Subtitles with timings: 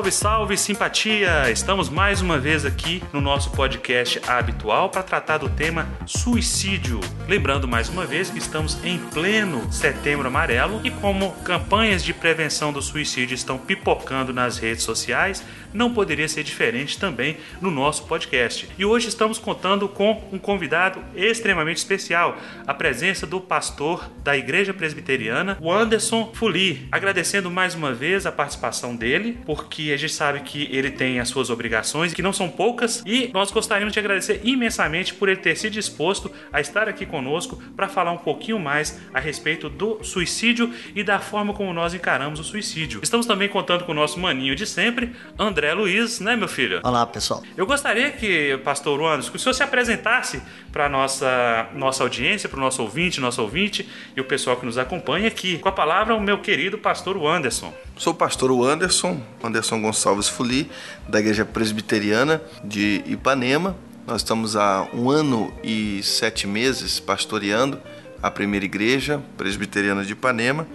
[0.00, 1.50] Salve, salve, simpatia!
[1.50, 7.00] Estamos mais uma vez aqui no nosso podcast habitual para tratar do tema suicídio.
[7.28, 12.72] Lembrando mais uma vez que estamos em pleno setembro amarelo e como campanhas de prevenção
[12.72, 18.68] do suicídio estão pipocando nas redes sociais, não poderia ser diferente também no nosso podcast.
[18.78, 24.72] E hoje estamos contando com um convidado extremamente especial, a presença do pastor da Igreja
[24.72, 26.88] Presbiteriana, o Anderson Fuli.
[26.90, 31.28] Agradecendo mais uma vez a participação dele, porque a gente sabe que ele tem as
[31.28, 35.56] suas obrigações, que não são poucas, e nós gostaríamos de agradecer imensamente por ele ter
[35.56, 40.72] se disposto a estar aqui conosco para falar um pouquinho mais a respeito do suicídio
[40.94, 43.00] e da forma como nós encaramos o suicídio.
[43.02, 46.80] Estamos também contando com o nosso maninho de sempre, André Luiz, né, meu filho?
[46.82, 47.42] Olá, pessoal.
[47.56, 52.58] Eu gostaria que, pastor Anderson, que o senhor se apresentasse para nossa nossa audiência, para
[52.58, 55.58] o nosso ouvinte, nosso ouvinte e o pessoal que nos acompanha aqui.
[55.58, 57.72] Com a palavra, o meu querido pastor Anderson.
[58.00, 60.70] Sou pastor Anderson, Anderson Gonçalves Fuli,
[61.06, 63.76] da Igreja Presbiteriana de Ipanema.
[64.06, 67.78] Nós estamos há um ano e sete meses pastoreando
[68.22, 70.66] a primeira igreja presbiteriana de Ipanema.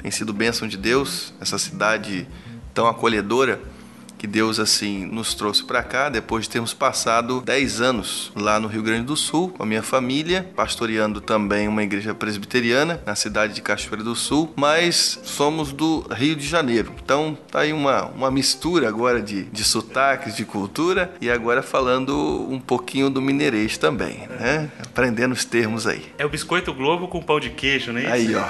[0.00, 2.28] Tem sido bênção de Deus, essa cidade
[2.72, 3.60] tão acolhedora
[4.18, 8.66] que Deus assim nos trouxe para cá depois de termos passado 10 anos lá no
[8.66, 13.54] Rio Grande do Sul com a minha família, pastoreando também uma igreja presbiteriana na cidade
[13.54, 16.92] de Cachoeira do Sul, mas somos do Rio de Janeiro.
[17.02, 22.46] Então tá aí uma, uma mistura agora de, de sotaques, de cultura e agora falando
[22.50, 24.68] um pouquinho do mineirês também, né?
[24.82, 26.12] Aprendendo os termos aí.
[26.18, 28.10] É o biscoito Globo com pão de queijo, né?
[28.10, 28.44] Aí, ó.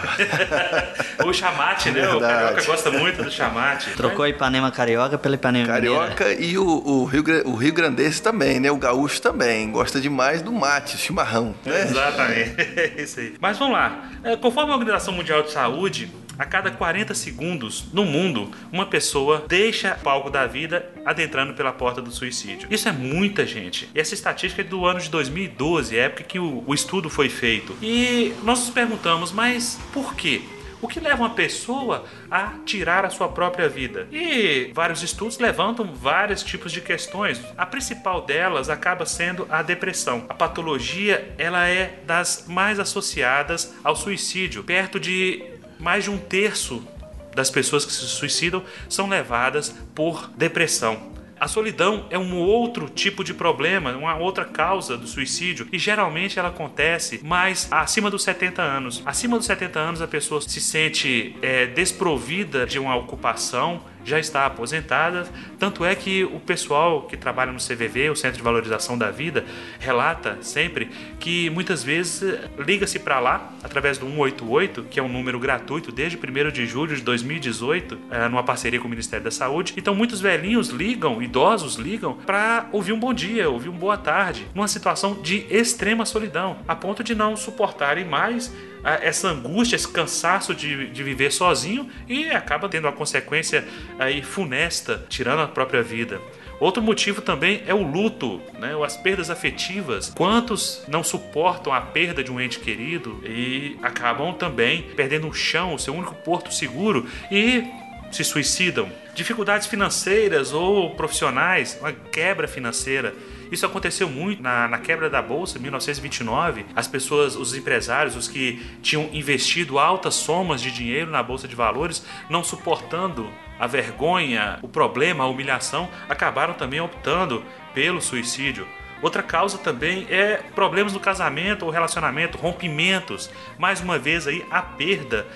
[1.29, 2.01] o chamate, né?
[2.01, 2.17] Verdade.
[2.17, 3.91] O carioca gosta muito do chamate.
[3.91, 6.45] Trocou Ipanema Carioca pela Ipanema Carioca Mineira.
[6.45, 8.71] e o, o, Rio, o Rio Grandense também, né?
[8.71, 9.71] O gaúcho também.
[9.71, 11.55] Gosta demais do mate, o chimarrão.
[11.65, 11.83] Né?
[11.83, 12.55] Exatamente.
[12.59, 13.35] É isso aí.
[13.41, 14.11] Mas vamos lá.
[14.23, 19.45] É, conforme a Organização Mundial de Saúde, a cada 40 segundos no mundo, uma pessoa
[19.49, 22.69] deixa o palco da vida adentrando pela porta do suicídio.
[22.71, 23.89] Isso é muita gente.
[23.95, 27.77] E essa estatística é do ano de 2012, época que o, o estudo foi feito.
[27.83, 30.43] E nós nos perguntamos, mas por quê?
[30.81, 34.07] O que leva uma pessoa a tirar a sua própria vida?
[34.13, 37.41] E vários estudos levantam vários tipos de questões.
[37.57, 40.25] A principal delas acaba sendo a depressão.
[40.29, 45.45] A patologia, ela é das mais associadas ao suicídio, perto de
[45.81, 46.87] mais de um terço
[47.35, 51.18] das pessoas que se suicidam são levadas por depressão.
[51.41, 56.39] A solidão é um outro tipo de problema, uma outra causa do suicídio e geralmente
[56.39, 59.03] ela acontece mais acima dos 70 anos.
[59.07, 64.47] Acima dos 70 anos a pessoa se sente é, desprovida de uma ocupação, já está
[64.47, 65.27] aposentada.
[65.59, 69.45] Tanto é que o pessoal que trabalha no CVV, o Centro de Valorização da Vida,
[69.79, 75.09] relata sempre que muitas vezes eh, liga-se para lá através do 188, que é um
[75.09, 79.31] número gratuito desde 1 de julho de 2018, eh, numa parceria com o Ministério da
[79.31, 79.75] Saúde.
[79.77, 84.47] Então muitos velhinhos ligam, idosos ligam, para ouvir um bom dia, ouvir uma boa tarde,
[84.55, 88.53] numa situação de extrema solidão, a ponto de não suportarem mais
[88.85, 93.67] essa angústia, esse cansaço de, de viver sozinho e acaba tendo a consequência
[93.99, 96.21] aí funesta, tirando a própria vida.
[96.61, 98.73] Outro motivo também é o luto, né?
[98.85, 100.13] as perdas afetivas.
[100.15, 105.75] Quantos não suportam a perda de um ente querido e acabam também perdendo o chão,
[105.75, 107.65] o seu único porto seguro e
[108.11, 108.91] se suicidam?
[109.15, 113.15] Dificuldades financeiras ou profissionais, uma quebra financeira
[113.51, 116.67] isso aconteceu muito na, na quebra da bolsa em 1929.
[116.75, 121.55] As pessoas, os empresários, os que tinham investido altas somas de dinheiro na bolsa de
[121.55, 127.43] valores, não suportando a vergonha, o problema, a humilhação, acabaram também optando
[127.75, 128.67] pelo suicídio.
[129.01, 133.31] Outra causa também é problemas no casamento ou relacionamento, rompimentos.
[133.59, 135.27] Mais uma vez aí a perda,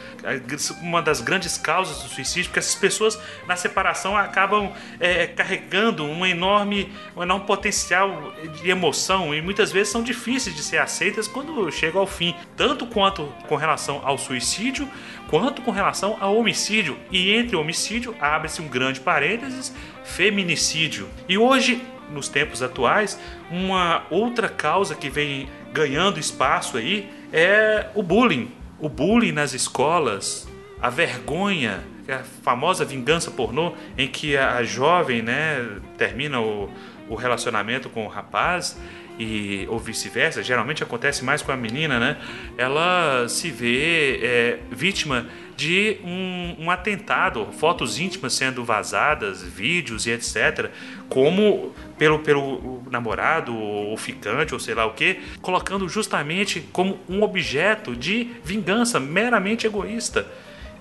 [0.81, 6.27] uma das grandes causas do suicídio, porque essas pessoas na separação acabam é, carregando um
[6.27, 11.71] enorme, um enorme potencial de emoção e muitas vezes são difíceis de ser aceitas quando
[11.71, 14.89] chegam ao fim, tanto quanto com relação ao suicídio,
[15.29, 16.99] quanto com relação ao homicídio.
[17.11, 19.73] E entre homicídio abre-se um grande parênteses,
[20.05, 21.09] feminicídio.
[21.29, 21.81] E hoje
[22.13, 23.19] nos tempos atuais,
[23.51, 28.51] uma outra causa que vem ganhando espaço aí é o bullying.
[28.79, 30.49] O bullying nas escolas,
[30.81, 36.69] a vergonha, a famosa vingança pornô, em que a jovem né, termina o,
[37.09, 38.77] o relacionamento com o rapaz
[39.19, 42.17] e ou vice-versa, geralmente acontece mais com a menina, né?
[42.57, 45.27] Ela se vê é, vítima
[45.57, 50.71] de um, um, atentado, fotos íntimas sendo vazadas, vídeos e etc.,
[51.09, 57.23] como pelo, pelo namorado ou ficante ou sei lá o que, colocando justamente como um
[57.23, 60.27] objeto de vingança meramente egoísta.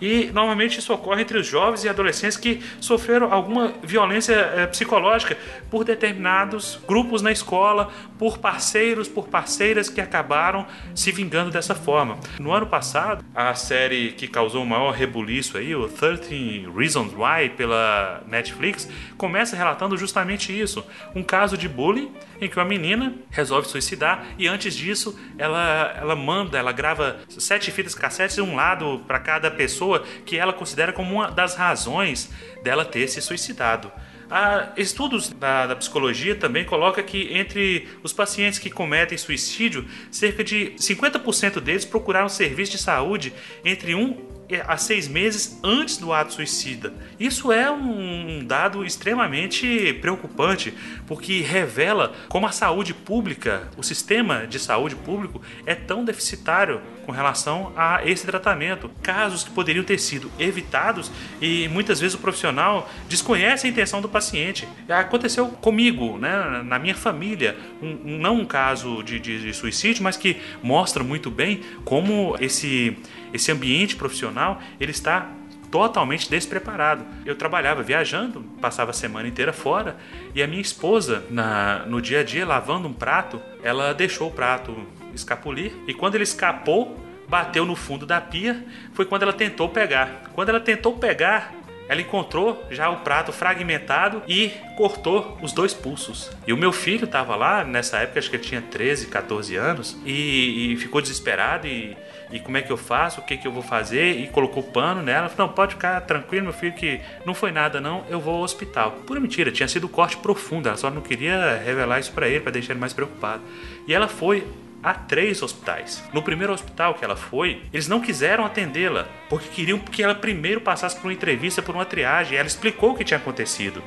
[0.02, 5.38] E normalmente isso ocorre entre os jovens e adolescentes que sofreram alguma violência é, psicológica
[5.70, 10.66] por determinados grupos na escola, por parceiros, por parceiras que acabaram
[10.96, 12.18] se vingando dessa forma.
[12.40, 17.50] No ano passado, a série que causou o maior rebuliço aí, o 13 Reasons Why
[17.50, 20.84] pela Netflix, começa relatando justamente isso,
[21.14, 26.16] um caso de bullying em que uma menina resolve suicidar e antes disso ela, ela
[26.16, 29.91] manda, ela grava sete fitas cassetes um lado para cada pessoa
[30.26, 32.30] que ela considera como uma das razões
[32.64, 33.92] dela ter se suicidado.
[34.30, 40.42] Há estudos da, da, psicologia também colocam que entre os pacientes que cometem suicídio, cerca
[40.42, 43.34] de 50% deles procuraram serviço de saúde
[43.66, 46.94] entre um a seis meses antes do ato suicida.
[47.20, 50.74] Isso é um dado extremamente preocupante,
[51.08, 57.12] porque revela como a saúde pública, o sistema de saúde público, é tão deficitário com
[57.12, 58.90] relação a esse tratamento.
[59.02, 61.12] Casos que poderiam ter sido evitados
[61.42, 64.68] e muitas vezes o profissional desconhece a intenção do paciente.
[64.88, 70.18] Aconteceu comigo, né, na minha família, um, não um caso de, de, de suicídio, mas
[70.18, 72.98] que mostra muito bem como esse,
[73.34, 75.30] esse ambiente profissional ele está
[75.72, 77.06] totalmente despreparado.
[77.26, 79.96] Eu trabalhava viajando, passava a semana inteira fora
[80.36, 84.32] e a minha esposa, na, no dia a dia, lavando um prato, ela deixou o
[84.32, 84.76] prato
[85.16, 90.24] escapulir e quando ele escapou, bateu no fundo da pia, foi quando ela tentou pegar.
[90.34, 91.54] Quando ela tentou pegar,
[91.88, 96.30] ela encontrou já o prato fragmentado e cortou os dois pulsos.
[96.46, 99.98] E o meu filho estava lá, nessa época, acho que ele tinha 13, 14 anos,
[100.06, 101.96] e, e ficou desesperado e,
[102.32, 105.02] e, como é que eu faço, o que, que eu vou fazer, e colocou pano
[105.02, 105.32] nela.
[105.38, 108.92] Não, pode ficar tranquilo, meu filho, que não foi nada não, eu vou ao hospital.
[109.06, 112.52] Pura mentira, tinha sido corte profundo, ela só não queria revelar isso para ele, para
[112.52, 113.42] deixar ele mais preocupado.
[113.88, 114.48] E ela foi
[114.84, 116.04] a três hospitais.
[116.12, 120.62] No primeiro hospital que ela foi, eles não quiseram atendê-la, porque queriam que ela primeiro
[120.62, 122.38] passasse por uma entrevista, por uma triagem.
[122.38, 123.84] Ela explicou o que tinha acontecido.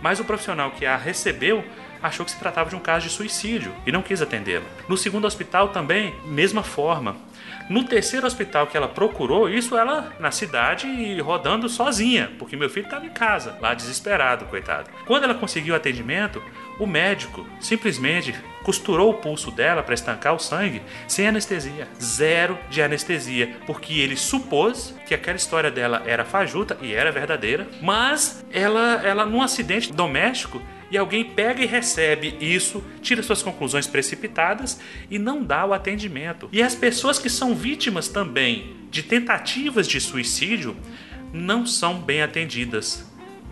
[0.00, 1.64] Mas o profissional que a recebeu
[2.02, 4.64] achou que se tratava de um caso de suicídio e não quis atendê-la.
[4.88, 7.16] No segundo hospital também, mesma forma.
[7.68, 12.84] No terceiro hospital que ela procurou, isso ela na cidade rodando sozinha, porque meu filho
[12.84, 14.88] estava em casa, lá desesperado, coitado.
[15.04, 16.42] Quando ela conseguiu atendimento,
[16.78, 21.88] o médico simplesmente costurou o pulso dela para estancar o sangue sem anestesia.
[22.00, 27.66] Zero de anestesia, porque ele supôs que aquela história dela era fajuta e era verdadeira,
[27.82, 30.60] mas ela, ela num acidente doméstico,
[30.90, 34.80] e alguém pega e recebe isso, tira suas conclusões precipitadas
[35.10, 36.48] e não dá o atendimento.
[36.52, 40.76] E as pessoas que são vítimas também de tentativas de suicídio
[41.32, 43.04] não são bem atendidas.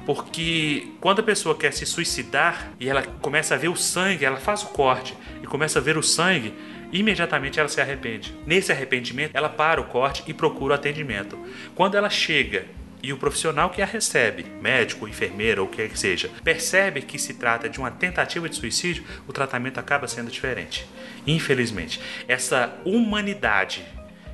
[0.07, 4.37] Porque quando a pessoa quer se suicidar e ela começa a ver o sangue, ela
[4.37, 6.53] faz o corte e começa a ver o sangue,
[6.93, 8.35] imediatamente ela se arrepende.
[8.47, 11.39] Nesse arrependimento, ela para o corte e procura o atendimento.
[11.75, 12.67] Quando ela chega
[13.05, 17.19] e o profissional que a recebe, médico, enfermeira ou o que que seja, percebe que
[17.19, 20.87] se trata de uma tentativa de suicídio, o tratamento acaba sendo diferente.
[21.27, 23.85] Infelizmente, essa humanidade,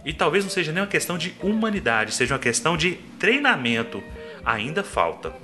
[0.04, 4.00] e talvez não seja nem uma questão de humanidade, seja uma questão de treinamento,
[4.44, 5.34] ainda falta.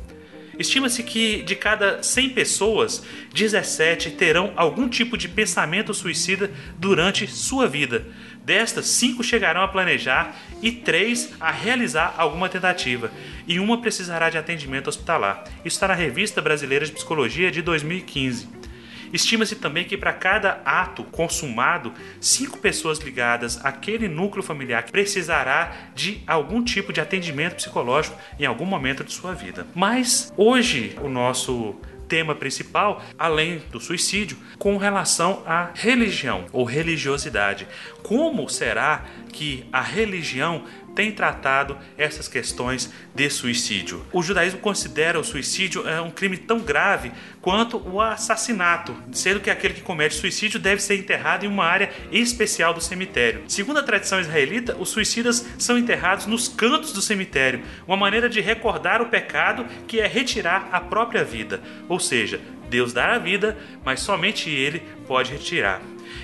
[0.57, 3.03] Estima-se que de cada 100 pessoas,
[3.35, 8.07] 17 terão algum tipo de pensamento suicida durante sua vida.
[8.47, 13.11] Destas, 5 chegarão a planejar e 3 a realizar alguma tentativa,
[13.45, 15.43] e uma precisará de atendimento hospitalar.
[15.65, 18.49] Isso está na Revista Brasileira de Psicologia de 2015.
[19.13, 26.23] Estima-se também que para cada ato consumado, cinco pessoas ligadas àquele núcleo familiar precisará de
[26.25, 29.67] algum tipo de atendimento psicológico em algum momento de sua vida.
[29.75, 37.67] Mas hoje o nosso tema principal, além do suicídio, com relação à religião ou religiosidade.
[38.03, 40.65] Como será que a religião
[40.97, 44.05] tem tratado essas questões de suicídio.
[44.11, 47.13] O judaísmo considera o suicídio é, um crime tão grave
[47.43, 51.93] quanto o assassinato, sendo que aquele que comete suicídio deve ser enterrado em uma área
[52.11, 53.43] especial do cemitério.
[53.47, 58.41] Segundo a tradição israelita, os suicidas são enterrados nos cantos do cemitério, uma maneira de
[58.41, 61.61] recordar o pecado que é retirar a própria vida.
[61.89, 65.81] Ou seja, Deus dá a vida, mas somente Ele pode retirar.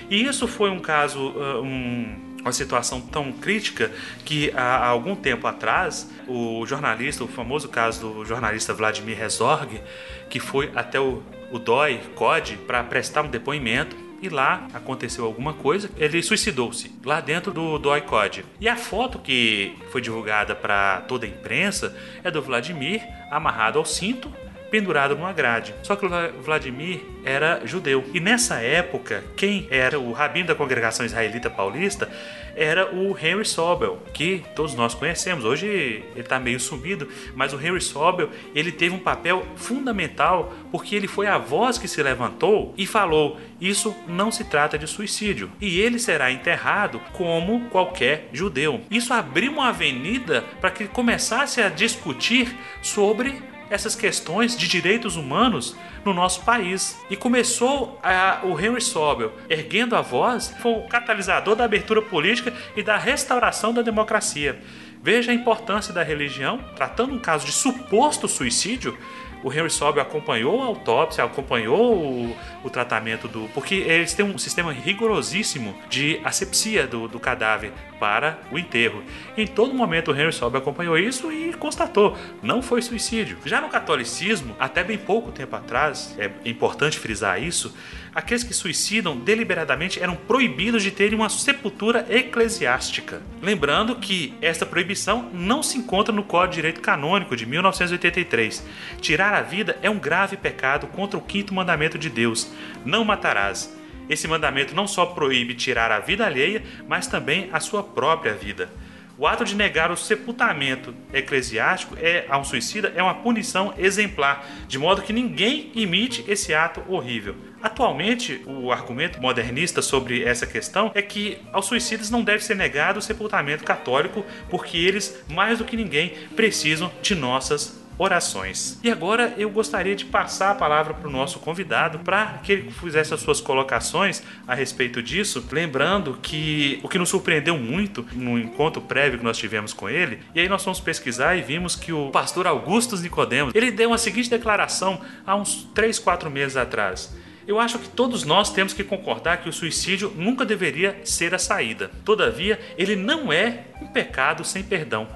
[0.09, 3.89] E isso foi um caso, uh, um uma situação tão crítica
[4.25, 9.81] que há algum tempo atrás o jornalista, o famoso caso do jornalista Vladimir Herzog,
[10.29, 15.53] que foi até o, o DOI, COD, para prestar um depoimento e lá aconteceu alguma
[15.53, 18.45] coisa, ele suicidou-se lá dentro do, do ICOD.
[18.59, 23.83] E a foto que foi divulgada para toda a imprensa é do Vladimir amarrado ao
[23.83, 24.31] cinto
[24.73, 25.75] pendurado numa grade.
[25.83, 26.07] Só que
[26.43, 28.03] Vladimir era judeu.
[28.11, 32.09] E nessa época, quem era o rabino da congregação israelita paulista
[32.55, 35.45] era o Henry Sobel, que todos nós conhecemos.
[35.45, 40.95] Hoje ele está meio sumido, mas o Henry Sobel ele teve um papel fundamental porque
[40.95, 45.51] ele foi a voz que se levantou e falou: isso não se trata de suicídio
[45.61, 48.81] e ele será enterrado como qualquer judeu.
[48.89, 55.75] Isso abriu uma avenida para que começasse a discutir sobre essas questões de direitos humanos
[56.05, 56.95] no nosso país.
[57.09, 62.53] E começou a, o Henry Sobel, erguendo a voz, foi o catalisador da abertura política
[62.75, 64.61] e da restauração da democracia.
[65.01, 68.97] Veja a importância da religião, tratando um caso de suposto suicídio,
[69.43, 73.49] o Henry Sobel acompanhou a autópsia, acompanhou o, o, tratamento do.
[73.53, 77.73] Porque eles têm um sistema rigorosíssimo de asepsia do, do cadáver
[78.03, 79.01] para o enterro.
[79.37, 83.37] Em todo momento o Henry Sobel acompanhou isso e constatou, não foi suicídio.
[83.45, 87.73] Já no catolicismo, até bem pouco tempo atrás, é importante frisar isso,
[88.13, 93.21] aqueles que suicidam deliberadamente eram proibidos de terem uma sepultura eclesiástica.
[93.41, 98.67] Lembrando que esta proibição não se encontra no Código de Direito Canônico de 1983.
[98.99, 102.51] Tirar a vida é um grave pecado contra o quinto mandamento de Deus:
[102.83, 103.73] não matarás.
[104.09, 108.69] Esse mandamento não só proíbe tirar a vida alheia, mas também a sua própria vida.
[109.15, 114.43] O ato de negar o sepultamento eclesiástico é, a um suicida é uma punição exemplar,
[114.67, 117.35] de modo que ninguém imite esse ato horrível.
[117.61, 122.97] Atualmente, o argumento modernista sobre essa questão é que aos suicidas não deve ser negado
[122.97, 128.79] o sepultamento católico, porque eles, mais do que ninguém, precisam de nossas orações.
[128.83, 132.71] E agora eu gostaria de passar a palavra para o nosso convidado para que ele
[132.71, 138.37] fizesse as suas colocações a respeito disso, lembrando que o que nos surpreendeu muito no
[138.37, 141.93] encontro prévio que nós tivemos com ele, e aí nós fomos pesquisar e vimos que
[141.93, 147.15] o pastor Augusto Nicodemos, ele deu uma seguinte declaração há uns 3, 4 meses atrás.
[147.45, 151.37] Eu acho que todos nós temos que concordar que o suicídio nunca deveria ser a
[151.37, 151.91] saída.
[152.05, 155.07] Todavia, ele não é um pecado sem perdão.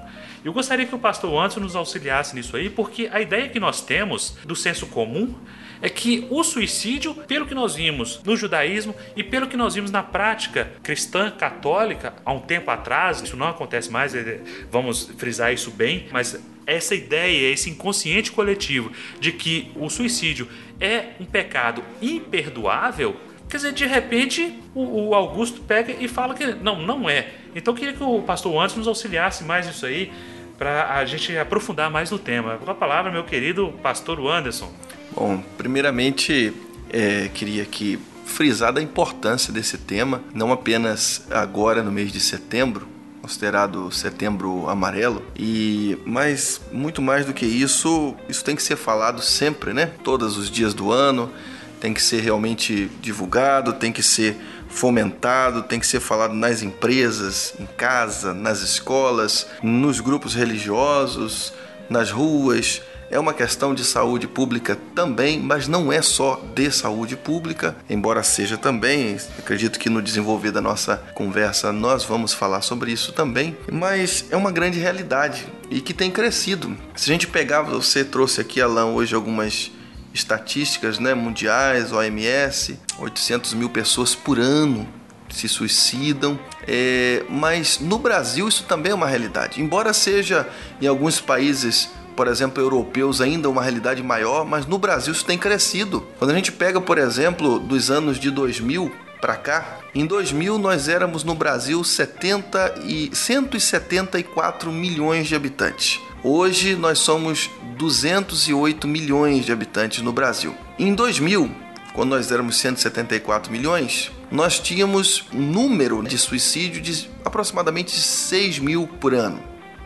[0.48, 3.82] Eu gostaria que o pastor Anderson nos auxiliasse nisso aí, porque a ideia que nós
[3.82, 5.34] temos do senso comum
[5.82, 9.90] é que o suicídio, pelo que nós vimos no judaísmo e pelo que nós vimos
[9.90, 14.40] na prática cristã católica há um tempo atrás, isso não acontece mais, é,
[14.70, 18.90] vamos frisar isso bem, mas essa ideia, esse inconsciente coletivo
[19.20, 20.48] de que o suicídio
[20.80, 26.80] é um pecado imperdoável, quer dizer, de repente o, Augusto pega e fala que não,
[26.80, 27.32] não é.
[27.54, 30.10] Então eu queria que o pastor Anderson nos auxiliasse mais nisso aí,
[30.58, 32.58] para a gente aprofundar mais no tema.
[32.58, 34.70] Com a palavra, meu querido pastor Anderson.
[35.14, 36.52] Bom, primeiramente,
[36.90, 42.86] é, queria aqui frisar a importância desse tema, não apenas agora no mês de setembro,
[43.22, 49.20] considerado setembro amarelo e mas muito mais do que isso isso tem que ser falado
[49.20, 51.30] sempre né todos os dias do ano
[51.78, 54.36] tem que ser realmente divulgado tem que ser
[54.78, 61.52] fomentado, tem que ser falado nas empresas, em casa, nas escolas, nos grupos religiosos,
[61.90, 62.80] nas ruas.
[63.10, 68.22] É uma questão de saúde pública também, mas não é só de saúde pública, embora
[68.22, 69.16] seja também.
[69.38, 74.36] Acredito que no desenvolver da nossa conversa nós vamos falar sobre isso também, mas é
[74.36, 76.76] uma grande realidade e que tem crescido.
[76.94, 79.72] Se a gente pegar, você trouxe aqui, Alan, hoje algumas
[80.18, 84.86] estatísticas né, mundiais, OMS, 800 mil pessoas por ano
[85.30, 89.60] se suicidam, é, mas no Brasil isso também é uma realidade.
[89.60, 90.48] Embora seja
[90.80, 95.38] em alguns países, por exemplo, europeus, ainda uma realidade maior, mas no Brasil isso tem
[95.38, 96.06] crescido.
[96.18, 100.88] Quando a gente pega, por exemplo, dos anos de 2000 para cá, em 2000 nós
[100.88, 106.00] éramos no Brasil 70 e 174 milhões de habitantes.
[106.22, 110.52] Hoje nós somos 208 milhões de habitantes no Brasil.
[110.78, 111.48] Em 2000,
[111.94, 118.88] quando nós éramos 174 milhões, nós tínhamos um número de suicídio de aproximadamente 6 mil
[119.00, 119.40] por ano.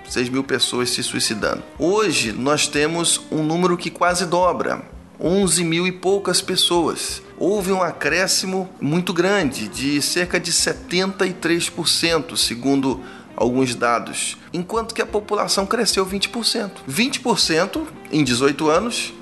[0.08, 1.62] 6 mil pessoas se suicidando.
[1.78, 4.82] Hoje nós temos um número que quase dobra,
[5.20, 7.22] 11 mil e poucas pessoas.
[7.38, 13.00] Houve um acréscimo muito grande, de cerca de 73%, segundo
[13.42, 16.70] alguns dados, enquanto que a população cresceu 20%.
[16.88, 19.12] 20% em 18 anos,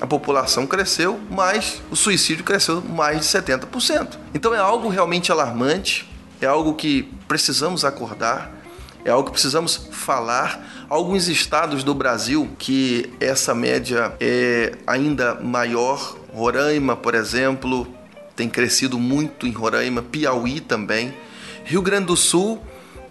[0.00, 4.18] a população cresceu, mas o suicídio cresceu mais de 70%.
[4.34, 6.08] Então é algo realmente alarmante,
[6.40, 8.52] é algo que precisamos acordar,
[9.04, 10.86] é algo que precisamos falar.
[10.88, 17.86] Alguns estados do Brasil que essa média é ainda maior, Roraima, por exemplo,
[18.34, 21.14] tem crescido muito em Roraima, Piauí também.
[21.64, 22.60] Rio Grande do Sul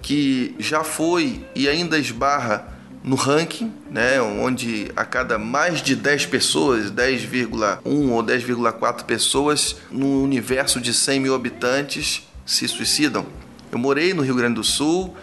[0.08, 2.66] que já foi e ainda esbarra
[3.04, 10.24] no ranking, né, onde a cada mais de 10 pessoas, 10,1 ou 10,4 pessoas no
[10.24, 13.26] universo de 100 mil habitantes se suicidam.
[13.70, 15.14] Eu morei no Rio Grande do Sul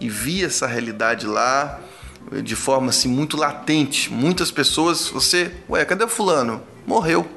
[0.00, 1.78] e vi essa realidade lá
[2.42, 4.12] de forma assim muito latente.
[4.12, 6.60] Muitas pessoas, você, ué, cadê o fulano?
[6.84, 7.28] Morreu.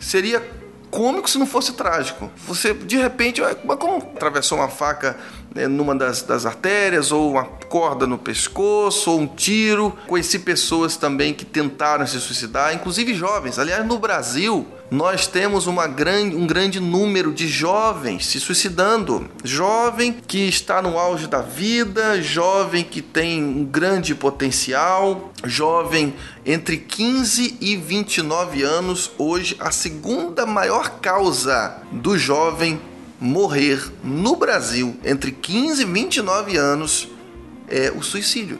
[0.00, 0.42] Seria
[0.90, 2.30] cômico se não fosse trágico.
[2.46, 3.40] Você, de repente,
[3.78, 5.16] como atravessou uma faca
[5.54, 9.96] né, numa das, das artérias, ou uma corda no pescoço, ou um tiro.
[10.06, 13.58] Conheci pessoas também que tentaram se suicidar, inclusive jovens.
[13.58, 19.28] Aliás, no Brasil, nós temos uma grande, um grande número de jovens se suicidando.
[19.44, 26.14] Jovem que está no auge da vida, jovem que tem um grande potencial, jovem
[26.44, 29.10] entre 15 e 29 anos.
[29.18, 32.80] Hoje, a segunda maior causa do jovem
[33.20, 37.08] morrer no Brasil entre 15 e 29 anos
[37.68, 38.58] é o suicídio.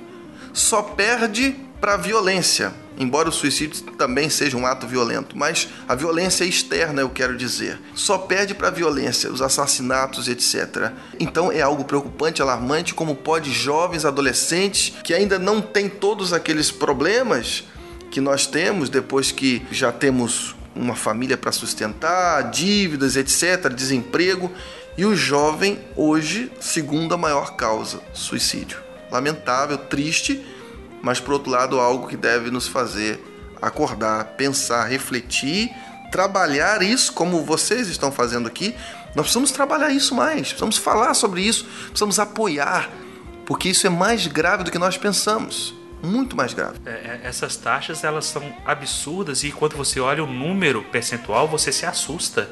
[0.53, 5.95] Só perde para a violência, embora o suicídio também seja um ato violento, mas a
[5.95, 10.93] violência externa, eu quero dizer, só perde para a violência, os assassinatos, etc.
[11.21, 16.71] Então é algo preocupante, alarmante, como pode jovens, adolescentes que ainda não têm todos aqueles
[16.71, 17.65] problemas
[18.11, 24.51] que nós temos depois que já temos uma família para sustentar, dívidas, etc., desemprego.
[24.97, 28.79] E o jovem, hoje, segunda maior causa, suicídio.
[29.11, 30.45] Lamentável, triste,
[31.03, 33.23] mas por outro lado, algo que deve nos fazer
[33.61, 35.71] acordar, pensar, refletir,
[36.11, 38.75] trabalhar isso como vocês estão fazendo aqui.
[39.15, 42.91] Nós precisamos trabalhar isso mais, precisamos falar sobre isso, precisamos apoiar,
[43.47, 46.79] porque isso é mais grave do que nós pensamos muito mais grave.
[46.87, 51.73] É, é, essas taxas elas são absurdas e quando você olha o número percentual você
[51.73, 52.51] se assusta.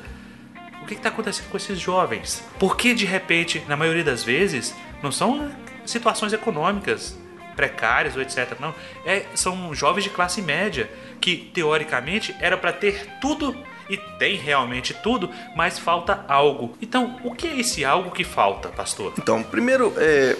[0.82, 2.44] O que está acontecendo com esses jovens?
[2.60, 5.50] Porque de repente, na maioria das vezes, não são
[5.84, 7.16] situações econômicas
[7.56, 8.52] precárias ou etc.
[8.60, 8.74] Não,
[9.04, 10.88] é, são jovens de classe média
[11.20, 13.56] que teoricamente era para ter tudo
[13.88, 16.76] e tem realmente tudo, mas falta algo.
[16.82, 19.12] Então, o que é esse algo que falta, pastor?
[19.18, 20.36] Então, primeiro, é,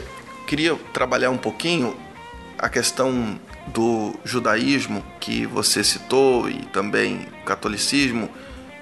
[0.47, 1.97] queria trabalhar um pouquinho
[2.59, 3.39] a questão
[3.69, 8.31] do judaísmo que você citou e também o catolicismo,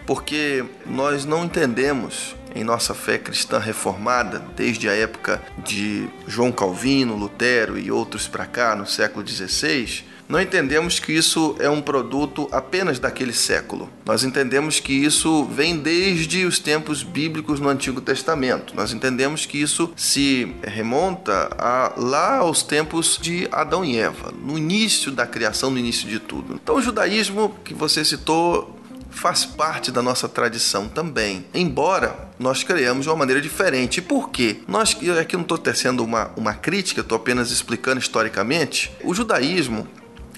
[0.07, 7.17] porque nós não entendemos em nossa fé cristã reformada, desde a época de João Calvino,
[7.17, 12.49] Lutero e outros para cá, no século XVI, não entendemos que isso é um produto
[12.51, 13.89] apenas daquele século.
[14.05, 18.75] Nós entendemos que isso vem desde os tempos bíblicos no Antigo Testamento.
[18.75, 24.57] Nós entendemos que isso se remonta a, lá aos tempos de Adão e Eva, no
[24.57, 26.55] início da criação, no início de tudo.
[26.55, 28.79] Então, o judaísmo que você citou
[29.11, 34.03] faz parte da nossa tradição também, embora nós criamos de uma maneira diferente.
[34.03, 34.59] por quê?
[34.67, 38.91] Nós, aqui não estou tecendo uma, uma crítica, estou apenas explicando historicamente.
[39.05, 39.87] O judaísmo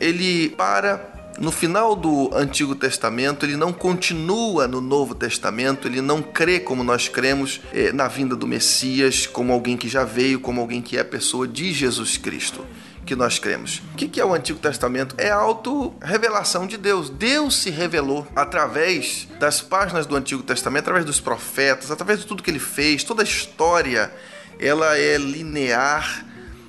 [0.01, 6.23] ele para no final do Antigo Testamento, ele não continua no Novo Testamento, ele não
[6.23, 10.63] crê como nós cremos eh, na vinda do Messias, como alguém que já veio, como
[10.63, 12.65] alguém que é a pessoa de Jesus Cristo
[13.05, 13.81] que nós cremos.
[13.93, 15.15] O que é o Antigo Testamento?
[15.17, 17.09] É a auto-revelação de Deus.
[17.09, 22.43] Deus se revelou através das páginas do Antigo Testamento, através dos profetas, através de tudo
[22.43, 24.13] que ele fez, toda a história,
[24.59, 26.27] ela é linear,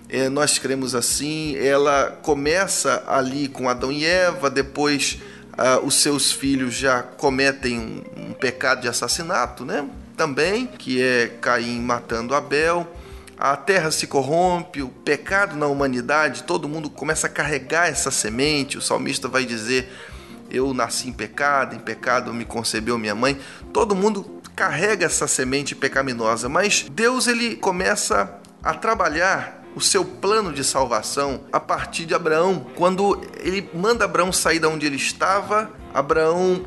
[0.09, 1.55] é, nós cremos assim.
[1.57, 5.19] Ela começa ali com Adão e Eva, depois
[5.57, 9.87] ah, os seus filhos já cometem um, um, pecado de assassinato, né?
[10.15, 12.87] Também, que é Caim matando Abel.
[13.37, 18.77] A terra se corrompe, o pecado na humanidade, todo mundo começa a carregar essa semente.
[18.77, 19.91] O salmista vai dizer:
[20.49, 23.37] Eu nasci em pecado, em pecado me concebeu minha mãe.
[23.73, 30.51] Todo mundo carrega essa semente pecaminosa, mas Deus ele começa a trabalhar o seu plano
[30.51, 32.65] de salvação a partir de Abraão.
[32.73, 36.65] Quando ele manda Abraão sair da onde ele estava, Abraão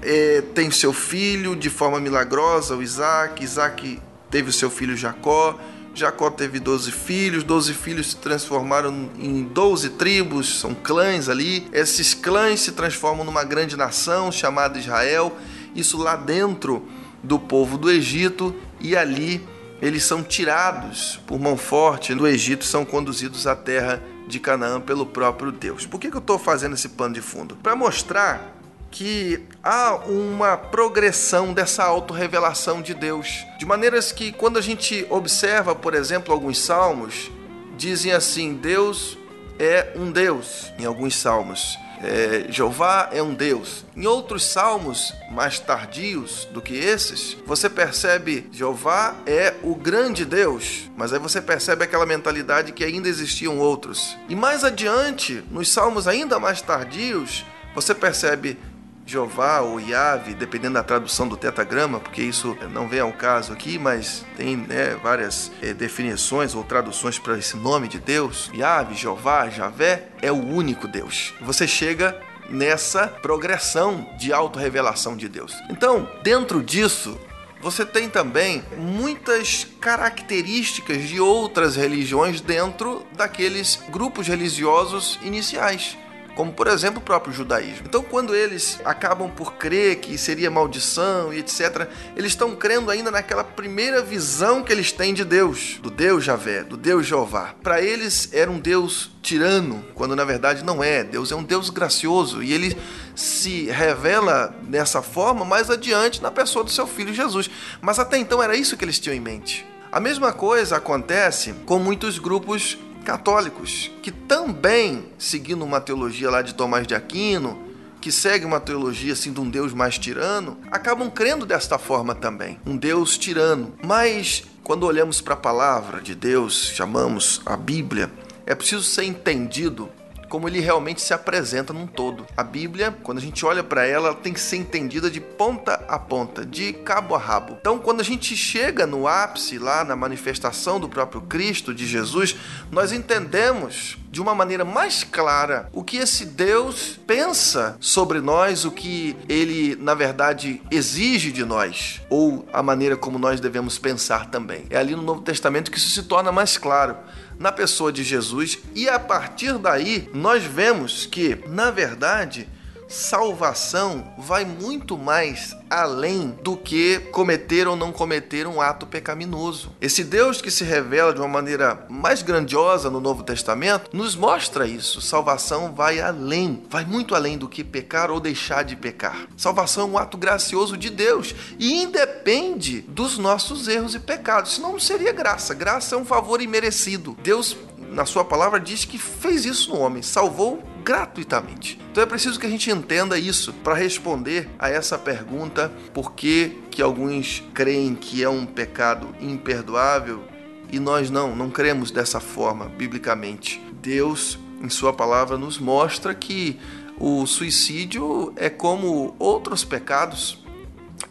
[0.00, 3.42] é, tem seu filho de forma milagrosa, o Isaac.
[3.42, 5.58] Isaac teve o seu filho Jacó.
[5.92, 11.68] Jacó teve 12 filhos, 12 filhos se transformaram em 12 tribos, são clãs ali.
[11.72, 15.36] Esses clãs se transformam numa grande nação chamada Israel,
[15.74, 16.86] isso lá dentro
[17.24, 19.44] do povo do Egito, e ali
[19.82, 25.04] eles são tirados por mão forte do Egito, são conduzidos à terra de Canaã pelo
[25.04, 25.84] próprio Deus.
[25.84, 27.56] Por que, eu estou fazendo esse pano de fundo?
[27.56, 28.56] Para mostrar
[28.92, 33.44] que há uma progressão dessa autorrevelação de Deus.
[33.58, 37.28] De maneiras que, quando a gente observa, por exemplo, alguns salmos,
[37.76, 39.18] dizem assim: Deus
[39.58, 41.76] é um Deus, em alguns salmos.
[42.02, 43.84] É, Jeová é um Deus.
[43.96, 50.90] Em outros salmos mais tardios do que esses, você percebe Jeová é o grande Deus,
[50.96, 54.16] mas aí você percebe aquela mentalidade que ainda existiam outros.
[54.28, 58.58] E mais adiante, nos salmos ainda mais tardios, você percebe
[59.04, 63.78] Jeová ou Yahvé, dependendo da tradução do tetagrama, porque isso não vem ao caso aqui,
[63.78, 68.50] mas tem né, várias é, definições ou traduções para esse nome de Deus.
[68.54, 71.34] Yahvé, Jeová, Javé é o único Deus.
[71.40, 75.54] Você chega nessa progressão de autorrevelação de Deus.
[75.70, 77.18] Então, dentro disso,
[77.60, 85.96] você tem também muitas características de outras religiões dentro daqueles grupos religiosos iniciais
[86.34, 87.84] como por exemplo o próprio judaísmo.
[87.86, 93.10] Então, quando eles acabam por crer que seria maldição e etc., eles estão crendo ainda
[93.10, 97.54] naquela primeira visão que eles têm de Deus, do Deus Javé, do Deus Jeová.
[97.62, 101.04] Para eles era um Deus tirano, quando na verdade não é.
[101.04, 102.76] Deus é um Deus gracioso e ele
[103.14, 107.50] se revela dessa forma mais adiante na pessoa do seu filho Jesus.
[107.80, 109.66] Mas até então era isso que eles tinham em mente.
[109.90, 116.54] A mesma coisa acontece com muitos grupos católicos, que também, seguindo uma teologia lá de
[116.54, 121.46] Tomás de Aquino, que segue uma teologia assim de um Deus mais tirano, acabam crendo
[121.46, 123.74] desta forma também, um Deus tirano.
[123.84, 128.10] Mas quando olhamos para a palavra de Deus, chamamos a Bíblia,
[128.44, 129.88] é preciso ser entendido
[130.32, 132.26] como ele realmente se apresenta num todo.
[132.34, 135.74] A Bíblia, quando a gente olha para ela, ela tem que ser entendida de ponta
[135.86, 137.58] a ponta, de cabo a rabo.
[137.60, 142.34] Então, quando a gente chega no ápice lá na manifestação do próprio Cristo, de Jesus,
[142.70, 148.70] nós entendemos de uma maneira mais clara o que esse Deus pensa sobre nós, o
[148.70, 154.64] que ele, na verdade, exige de nós, ou a maneira como nós devemos pensar também.
[154.70, 156.96] É ali no Novo Testamento que isso se torna mais claro
[157.38, 162.48] na pessoa de Jesus, e a partir daí nós vemos que, na verdade,
[162.92, 169.72] salvação vai muito mais além do que cometer ou não cometer um ato pecaminoso.
[169.80, 174.66] Esse Deus que se revela de uma maneira mais grandiosa no Novo Testamento nos mostra
[174.66, 175.00] isso.
[175.00, 179.26] Salvação vai além, vai muito além do que pecar ou deixar de pecar.
[179.36, 184.56] Salvação é um ato gracioso de Deus e independe dos nossos erros e pecados.
[184.56, 185.54] Senão não seria graça.
[185.54, 187.16] Graça é um favor imerecido.
[187.22, 187.56] Deus
[187.92, 191.78] na sua palavra diz que fez isso no homem, salvou gratuitamente.
[191.90, 196.58] Então é preciso que a gente entenda isso para responder a essa pergunta: por que,
[196.70, 200.24] que alguns creem que é um pecado imperdoável
[200.70, 203.62] e nós não, não cremos dessa forma biblicamente?
[203.80, 206.58] Deus, em Sua palavra, nos mostra que
[206.98, 210.42] o suicídio é como outros pecados.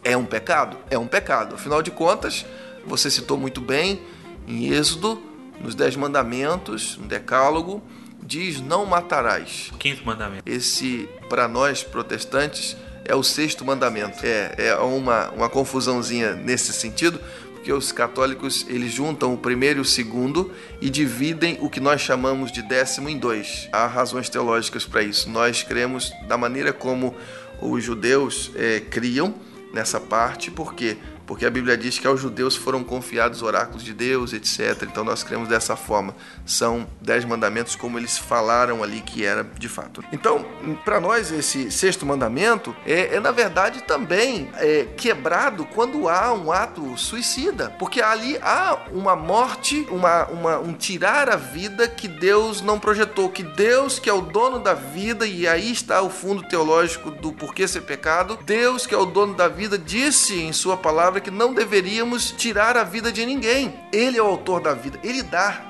[0.02, 0.78] É um pecado?
[0.90, 1.54] É um pecado.
[1.54, 2.46] Afinal de contas,
[2.86, 4.00] você citou muito bem
[4.48, 5.22] em Êxodo,
[5.60, 7.82] nos Dez Mandamentos, no Decálogo,
[8.22, 9.72] diz: Não matarás.
[9.78, 10.42] Quinto mandamento.
[10.46, 14.24] Esse, para nós protestantes, é o sexto mandamento.
[14.24, 17.20] É, é uma, uma confusãozinha nesse sentido,
[17.52, 22.00] porque os católicos eles juntam o primeiro e o segundo e dividem o que nós
[22.00, 23.68] chamamos de décimo em dois.
[23.72, 25.28] Há razões teológicas para isso.
[25.28, 27.14] Nós cremos da maneira como
[27.60, 29.34] os judeus é, criam
[29.72, 34.32] nessa parte, porque porque a Bíblia diz que aos judeus foram confiados oráculos de Deus,
[34.32, 34.82] etc.
[34.82, 36.14] Então nós cremos dessa forma.
[36.44, 40.02] São dez mandamentos como eles falaram ali que era de fato.
[40.12, 40.44] Então,
[40.84, 46.52] para nós, esse sexto mandamento é, é na verdade também é, quebrado quando há um
[46.52, 52.60] ato suicida, porque ali há uma morte, uma, uma, um tirar a vida que Deus
[52.60, 56.42] não projetou, que Deus, que é o dono da vida, e aí está o fundo
[56.42, 60.76] teológico do porquê ser pecado, Deus, que é o dono da vida, disse em Sua
[60.76, 63.78] palavra palavra que não deveríamos tirar a vida de ninguém.
[63.92, 65.60] Ele é o autor da vida, ele dá.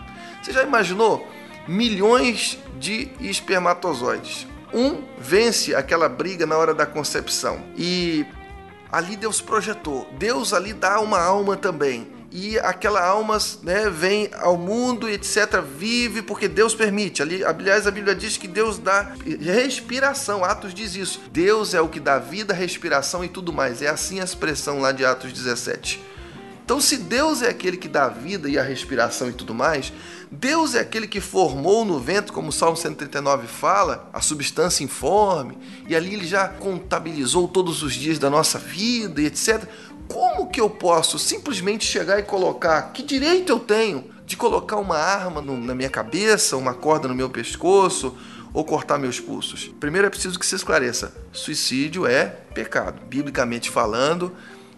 [0.40, 1.26] Você já imaginou?
[1.66, 4.46] Milhões de espermatozoides.
[4.72, 7.64] Um vence aquela briga na hora da concepção.
[7.76, 8.24] E
[8.90, 10.08] ali Deus projetou.
[10.12, 15.60] Deus ali dá uma alma também e aquela alma né, vem ao mundo etc.
[15.60, 17.20] vive porque Deus permite.
[17.20, 20.42] Ali, aliás, a Bíblia diz que Deus dá respiração.
[20.42, 21.20] Atos diz isso.
[21.30, 23.82] Deus é o que dá vida, respiração e tudo mais.
[23.82, 26.02] É assim a expressão lá de Atos 17.
[26.64, 29.92] Então, se Deus é aquele que dá a vida e a respiração e tudo mais,
[30.30, 35.58] Deus é aquele que formou no vento, como o Salmo 139 fala, a substância informe,
[35.86, 39.68] e ali ele já contabilizou todos os dias da nossa vida e etc.
[40.12, 42.92] Como que eu posso simplesmente chegar e colocar?
[42.92, 47.14] Que direito eu tenho de colocar uma arma no, na minha cabeça, uma corda no
[47.14, 48.16] meu pescoço
[48.52, 49.68] ou cortar meus pulsos?
[49.80, 53.00] Primeiro é preciso que se esclareça: suicídio é pecado.
[53.06, 54.36] Biblicamente falando,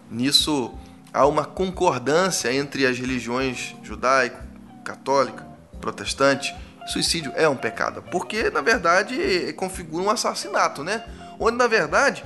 [0.09, 0.73] nisso
[1.13, 4.41] há uma concordância entre as religiões judaico,
[4.85, 5.45] católica,
[5.81, 6.55] protestante
[6.87, 11.03] suicídio é um pecado, porque na verdade configura um assassinato, né?
[11.39, 12.23] Onde na verdade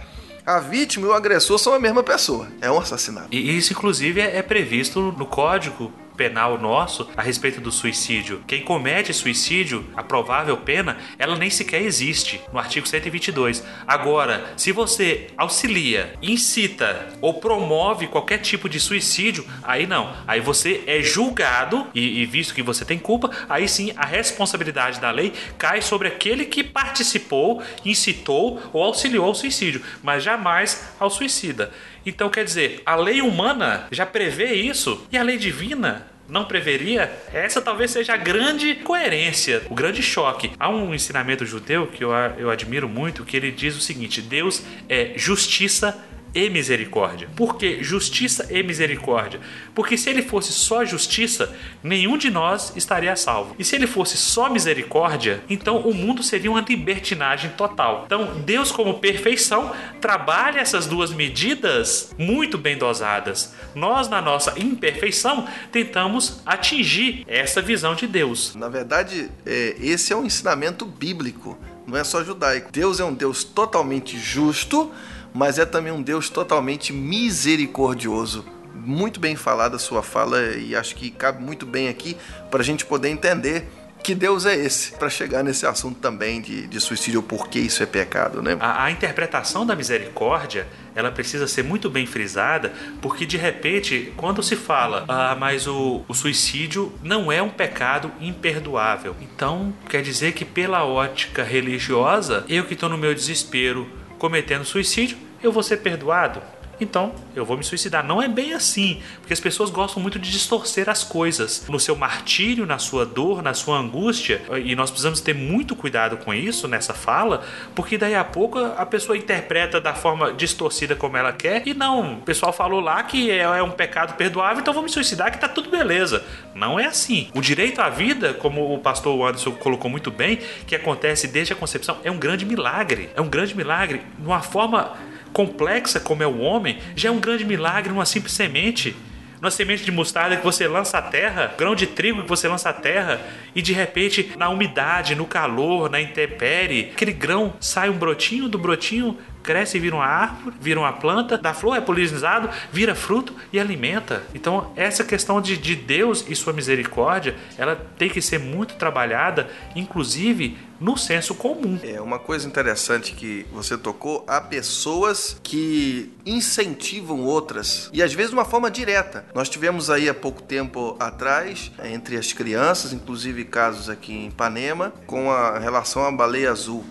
[0.50, 2.48] a vítima e o agressor são a mesma pessoa.
[2.60, 3.28] É um assassinato.
[3.32, 8.44] E isso, inclusive, é previsto no Código penal nosso a respeito do suicídio.
[8.46, 13.64] Quem comete suicídio, a provável pena, ela nem sequer existe no artigo 122.
[13.88, 20.14] Agora, se você auxilia, incita ou promove qualquer tipo de suicídio, aí não.
[20.28, 25.00] Aí você é julgado e, e visto que você tem culpa, aí sim a responsabilidade
[25.00, 31.10] da lei cai sobre aquele que participou, incitou ou auxiliou ao suicídio, mas jamais ao
[31.10, 31.72] suicida.
[32.06, 37.12] Então, quer dizer, a lei humana já prevê isso e a lei divina não preveria,
[37.34, 40.52] essa talvez seja a grande coerência, o grande choque.
[40.60, 44.64] Há um ensinamento judeu que eu, eu admiro muito, que ele diz o seguinte: Deus
[44.88, 45.98] é justiça
[46.34, 47.30] e misericórdia.
[47.36, 49.40] Por que justiça e misericórdia?
[49.74, 53.56] Porque se ele fosse só justiça, nenhum de nós estaria salvo.
[53.58, 58.04] E se ele fosse só misericórdia, então o mundo seria uma libertinagem total.
[58.06, 63.54] Então, Deus, como perfeição, trabalha essas duas medidas muito bem dosadas.
[63.76, 68.56] Nós, na nossa imperfeição, tentamos atingir essa visão de Deus.
[68.56, 72.72] Na verdade, é, esse é um ensinamento bíblico, não é só judaico.
[72.72, 74.92] Deus é um Deus totalmente justo
[75.34, 78.46] mas é também um Deus totalmente misericordioso.
[78.74, 82.16] Muito bem falada a sua fala e acho que cabe muito bem aqui
[82.50, 83.68] para a gente poder entender
[84.04, 87.84] que Deus é esse para chegar nesse assunto também de, de suicídio, por que isso
[87.84, 88.58] é pecado, né?
[88.60, 94.42] A, a, interpretação da misericórdia ela precisa ser muito bem frisada, porque de repente, quando
[94.42, 100.34] se fala, ah, mas o, o suicídio não é um pecado imperdoável, então quer dizer
[100.34, 105.78] que pela ótica religiosa, eu que estou no meu desespero, cometendo suicídio, eu vou ser
[105.78, 106.42] perdoado?
[106.80, 108.06] Então, eu vou me suicidar.
[108.06, 111.66] Não é bem assim, porque as pessoas gostam muito de distorcer as coisas.
[111.68, 116.18] No seu martírio, na sua dor, na sua angústia, e nós precisamos ter muito cuidado
[116.18, 117.44] com isso nessa fala,
[117.76, 122.16] porque daí a pouco a pessoa interpreta da forma distorcida como ela quer, e não,
[122.16, 125.40] o pessoal falou lá que é, é um pecado perdoável, então vou me suicidar que
[125.40, 126.24] tá tudo beleza.
[126.56, 127.30] Não é assim.
[127.34, 131.56] O direito à vida, como o pastor Anderson colocou muito bem, que acontece desde a
[131.56, 133.10] concepção, é um grande milagre.
[133.16, 134.94] É um grande milagre, de uma forma
[135.34, 138.96] complexa como é o homem, já é um grande milagre numa simples semente.
[139.42, 142.70] Numa semente de mostarda que você lança à terra, grão de trigo que você lança
[142.70, 143.22] à terra,
[143.56, 148.58] e de repente, na umidade, no calor, na intempérie, aquele grão sai um brotinho, do
[148.58, 153.34] brotinho cresce e vira uma árvore, vira uma planta, da flor é polinizado, vira fruto
[153.52, 154.24] e alimenta.
[154.36, 159.48] Então, essa questão de, de Deus e sua misericórdia, ela tem que ser muito trabalhada,
[159.74, 161.80] inclusive no senso comum.
[161.84, 168.30] É uma coisa interessante que você tocou, há pessoas que incentivam outras e às vezes
[168.30, 169.26] de uma forma direta.
[169.36, 174.94] Nós tivemos aí há pouco tempo atrás, entre as crianças, inclusive casos aqui em Ipanema,
[175.06, 176.86] com a relação à baleia azul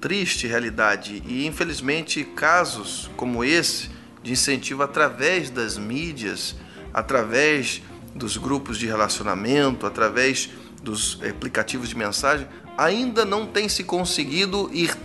[0.00, 3.90] triste realidade e infelizmente casos como esse
[4.22, 6.54] de incentivo através das mídias,
[6.92, 7.82] através
[8.14, 10.50] dos grupos de relacionamento, através
[10.82, 12.46] dos aplicativos de mensagem,
[12.76, 14.96] ainda não tem se conseguido ir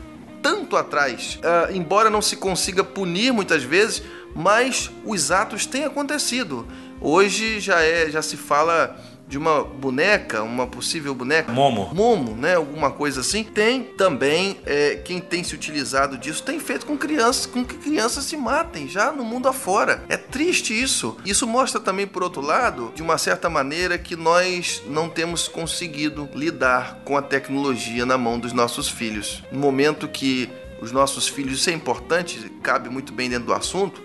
[0.41, 4.01] tanto atrás, uh, embora não se consiga punir muitas vezes,
[4.35, 6.67] mas os atos têm acontecido.
[6.99, 8.99] Hoje já é, já se fala
[9.31, 11.53] de uma boneca, uma possível boneca.
[11.53, 11.89] Momo.
[11.93, 12.55] Momo, né?
[12.55, 13.45] Alguma coisa assim.
[13.45, 18.25] Tem também é, quem tem se utilizado disso, tem feito com crianças, com que crianças
[18.25, 20.03] se matem já no mundo afora.
[20.09, 21.15] É triste isso.
[21.25, 26.29] Isso mostra também, por outro lado, de uma certa maneira, que nós não temos conseguido
[26.35, 29.41] lidar com a tecnologia na mão dos nossos filhos.
[29.49, 30.49] No momento que
[30.81, 34.03] os nossos filhos, isso é importante, cabe muito bem dentro do assunto,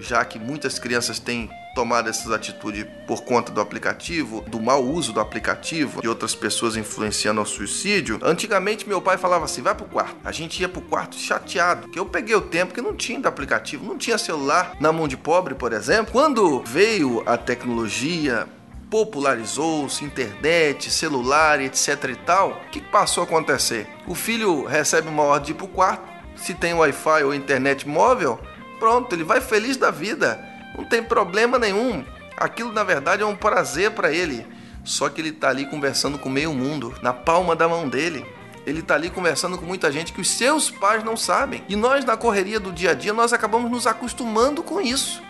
[0.00, 5.12] já que muitas crianças têm tomado essas atitudes por conta do aplicativo, do mau uso
[5.12, 8.18] do aplicativo, de outras pessoas influenciando ao suicídio.
[8.22, 10.16] Antigamente meu pai falava assim: vai pro quarto.
[10.24, 13.28] A gente ia pro quarto chateado, que eu peguei o tempo que não tinha do
[13.28, 16.12] aplicativo, não tinha celular na mão de pobre, por exemplo.
[16.12, 18.46] Quando veio a tecnologia,
[18.88, 23.88] popularizou-se, internet, celular, etc e tal, o que passou a acontecer?
[24.06, 26.04] O filho recebe uma ordem de ir pro quarto,
[26.36, 28.38] se tem Wi-Fi ou internet móvel,
[28.78, 32.04] pronto, ele vai feliz da vida não tem problema nenhum.
[32.36, 34.46] Aquilo na verdade é um prazer para ele.
[34.84, 38.26] Só que ele está ali conversando com meio mundo, na palma da mão dele.
[38.66, 41.62] Ele está ali conversando com muita gente que os seus pais não sabem.
[41.68, 45.22] E nós, na correria do dia a dia, nós acabamos nos acostumando com isso.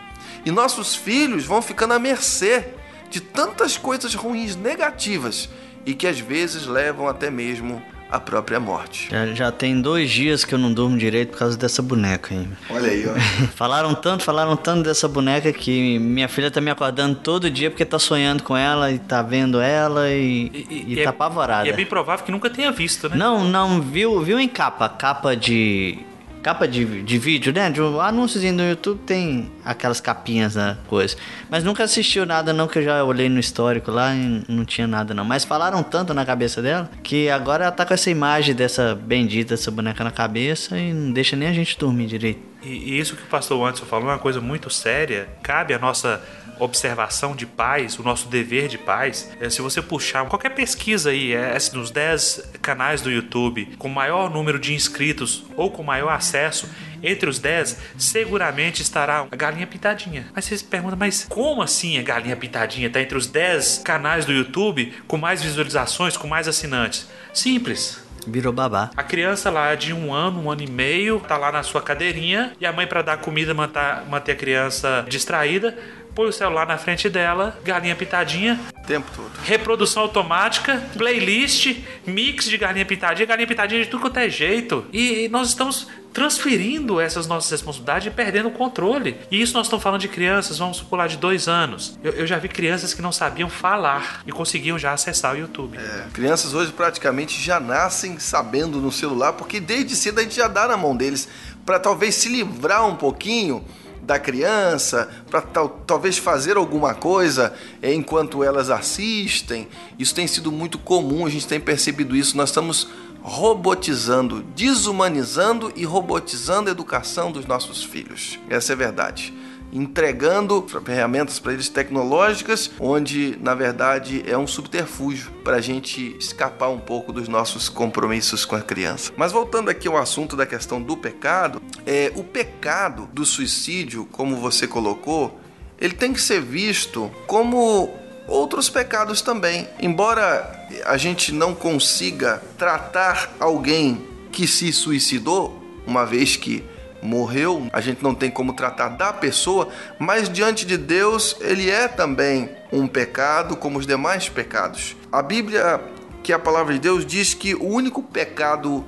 [0.45, 2.75] E nossos filhos vão ficando à mercê
[3.11, 5.49] de tantas coisas ruins, negativas,
[5.87, 7.83] e que às vezes levam até mesmo
[8.15, 9.09] a própria morte.
[9.11, 12.49] Já, já tem dois dias que eu não durmo direito por causa dessa boneca aí.
[12.71, 13.15] Olha aí, ó.
[13.57, 17.85] falaram tanto, falaram tanto dessa boneca que minha filha tá me acordando todo dia porque
[17.85, 21.67] tá sonhando com ela e tá vendo ela e, e, e tá é, apavorada.
[21.67, 23.17] E é bem provável que nunca tenha visto, né?
[23.17, 25.99] Não, não, viu, viu em capa, capa de
[26.45, 27.71] capa de, de vídeo, né?
[27.71, 31.17] De um anúnciozinho no YouTube tem aquelas capinhas da coisa.
[31.49, 34.87] Mas nunca assistiu nada não, que eu já olhei no histórico lá e não tinha
[34.87, 35.25] nada não.
[35.25, 39.55] Mas falaram tanto na cabeça dela que agora ela tá com essa imagem dessa bendita,
[39.55, 42.41] essa boneca na cabeça e não deixa nem a gente dormir direito.
[42.63, 45.27] E, e isso que o pastor Anderson falou é uma coisa muito séria.
[45.43, 46.23] Cabe a nossa
[46.59, 51.33] observação de pais, o nosso dever de pais, é, se você puxar qualquer pesquisa aí,
[51.35, 56.11] é, é nos 10 canais do YouTube com maior número de inscritos ou com maior
[56.11, 56.69] acesso,
[57.03, 60.27] entre os 10, seguramente estará a Galinha Pintadinha.
[60.35, 64.25] Mas você se pergunta, mas como assim a Galinha Pintadinha está entre os 10 canais
[64.25, 67.07] do YouTube com mais visualizações, com mais assinantes?
[67.33, 68.03] Simples.
[68.27, 68.91] Virou babá.
[68.97, 72.53] A criança lá de um ano, um ano e meio, tá lá na sua cadeirinha
[72.59, 75.77] e a mãe, para dar comida, manter, manter a criança distraída,
[76.15, 78.61] põe o celular na frente dela, galinha pitadinha.
[78.87, 79.31] Tempo todo.
[79.45, 84.85] Reprodução automática, playlist, mix de galinha pitadinha, galinha pitadinha de tudo quanto é jeito.
[84.93, 89.17] E nós estamos transferindo essas nossas responsabilidades e perdendo o controle.
[89.31, 91.99] E isso nós estamos falando de crianças, vamos pular de dois anos.
[92.05, 95.77] Eu, eu já vi crianças que não sabiam falar e conseguiam já acessar o YouTube.
[95.77, 100.47] É, crianças hoje praticamente já nascem sabendo no celular, porque desde cedo a gente já
[100.47, 101.29] dá na mão deles
[101.67, 103.65] para talvez se livrar um pouquinho
[104.05, 109.69] da criança, para tal, talvez fazer alguma coisa enquanto elas assistem.
[109.99, 112.37] Isso tem sido muito comum, a gente tem percebido isso.
[112.37, 112.89] Nós estamos
[113.23, 118.39] robotizando, desumanizando e robotizando a educação dos nossos filhos.
[118.51, 119.33] Essa é a verdade
[119.75, 126.69] entregando ferramentas para eles tecnológicas, onde na verdade é um subterfúgio para a gente escapar
[126.69, 129.13] um pouco dos nossos compromissos com a criança.
[129.17, 134.37] Mas voltando aqui ao assunto da questão do pecado, é, o pecado do suicídio, como
[134.37, 135.41] você colocou,
[135.81, 137.93] ele tem que ser visto como
[138.29, 139.69] outros pecados também.
[139.81, 146.65] Embora a gente não consiga tratar alguém que se suicidou, uma vez que
[147.05, 151.87] morreu, a gente não tem como tratar da pessoa, mas diante de Deus ele é
[151.87, 154.97] também um pecado como os demais pecados.
[155.13, 155.81] A Bíblia,
[156.23, 158.85] que é a palavra de Deus, diz que o único pecado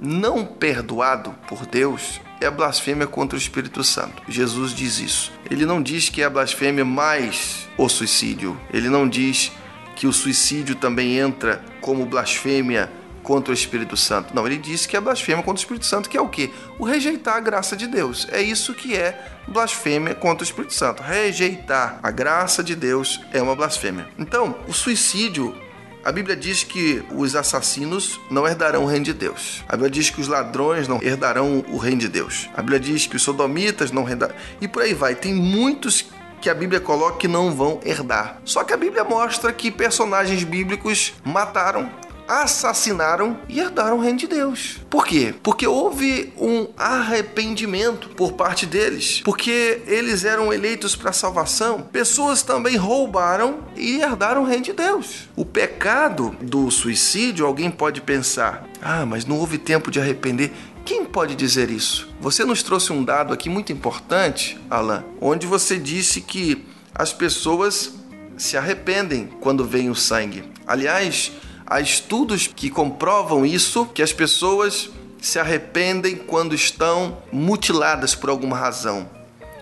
[0.00, 4.22] não perdoado por Deus é a blasfêmia contra o Espírito Santo.
[4.26, 5.32] Jesus diz isso.
[5.50, 8.58] Ele não diz que é a blasfêmia mais o suicídio.
[8.72, 9.52] Ele não diz
[9.94, 12.90] que o suicídio também entra como blasfêmia
[13.22, 14.34] contra o Espírito Santo.
[14.34, 16.50] Não, ele disse que é blasfêmia contra o Espírito Santo, que é o quê?
[16.78, 18.26] O rejeitar a graça de Deus.
[18.30, 21.02] É isso que é blasfêmia contra o Espírito Santo.
[21.02, 24.08] Rejeitar a graça de Deus é uma blasfêmia.
[24.18, 25.54] Então, o suicídio
[26.02, 29.62] a Bíblia diz que os assassinos não herdarão o reino de Deus.
[29.68, 32.48] A Bíblia diz que os ladrões não herdarão o reino de Deus.
[32.54, 34.34] A Bíblia diz que os sodomitas não herdarão.
[34.62, 35.14] E por aí vai.
[35.14, 36.06] Tem muitos
[36.40, 38.40] que a Bíblia coloca que não vão herdar.
[38.46, 41.90] Só que a Bíblia mostra que personagens bíblicos mataram
[42.30, 44.78] assassinaram e herdaram o reino de Deus.
[44.88, 45.34] Por quê?
[45.42, 51.82] Porque houve um arrependimento por parte deles, porque eles eram eleitos para salvação.
[51.82, 55.28] Pessoas também roubaram e herdaram o reino de Deus.
[55.34, 60.52] O pecado do suicídio, alguém pode pensar: ah, mas não houve tempo de arrepender.
[60.84, 62.08] Quem pode dizer isso?
[62.20, 66.64] Você nos trouxe um dado aqui muito importante, Alan, onde você disse que
[66.94, 67.94] as pessoas
[68.36, 70.44] se arrependem quando vem o sangue.
[70.66, 71.32] Aliás,
[71.70, 78.56] Há estudos que comprovam isso, que as pessoas se arrependem quando estão mutiladas por alguma
[78.56, 79.08] razão.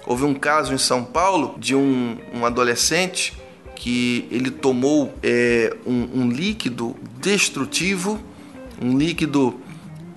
[0.07, 3.37] Houve um caso em São Paulo de um, um adolescente
[3.77, 8.19] que ele tomou é, um, um líquido destrutivo,
[8.81, 9.61] um líquido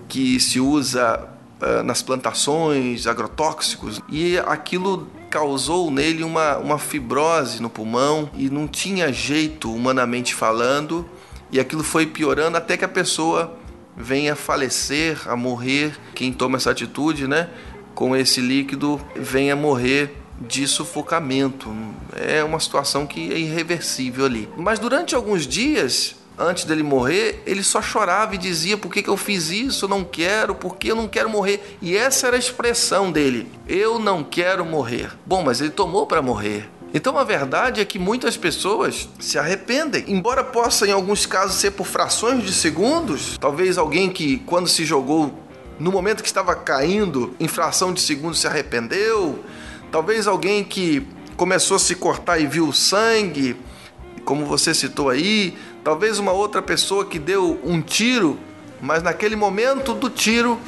[0.07, 1.27] que se usa
[1.61, 8.65] uh, nas plantações, agrotóxicos, e aquilo causou nele uma, uma fibrose no pulmão e não
[8.65, 11.05] tinha jeito, humanamente falando,
[11.51, 13.57] e aquilo foi piorando até que a pessoa
[13.95, 15.93] venha a falecer, a morrer.
[16.15, 17.49] Quem toma essa atitude, né,
[17.93, 21.69] com esse líquido, venha morrer de sufocamento.
[22.15, 24.49] É uma situação que é irreversível ali.
[24.57, 29.09] Mas durante alguns dias, antes dele morrer, ele só chorava e dizia: Por que, que
[29.09, 29.85] eu fiz isso?
[29.85, 31.77] Eu não quero, porque eu não quero morrer.
[31.81, 35.11] E essa era a expressão dele: Eu não quero morrer.
[35.25, 36.69] Bom, mas ele tomou para morrer.
[36.93, 41.71] Então a verdade é que muitas pessoas se arrependem, embora possa em alguns casos ser
[41.71, 45.33] por frações de segundos, talvez alguém que quando se jogou
[45.79, 49.43] no momento que estava caindo, em fração de segundos se arrependeu,
[49.91, 51.07] talvez alguém que
[51.37, 53.55] começou a se cortar e viu sangue,
[54.25, 58.37] como você citou aí, talvez uma outra pessoa que deu um tiro
[58.81, 60.59] mas naquele momento do tiro,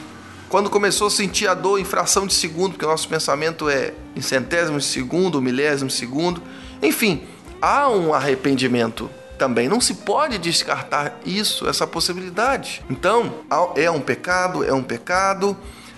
[0.54, 3.92] quando começou a sentir a dor em fração de segundo, porque o nosso pensamento é
[4.16, 6.44] em centésimo de segundo, milésimo de segundo,
[6.80, 7.24] enfim,
[7.60, 9.68] há um arrependimento também.
[9.68, 12.86] Não se pode descartar isso, essa possibilidade.
[12.88, 13.34] Então,
[13.76, 15.58] é um pecado, é um pecado,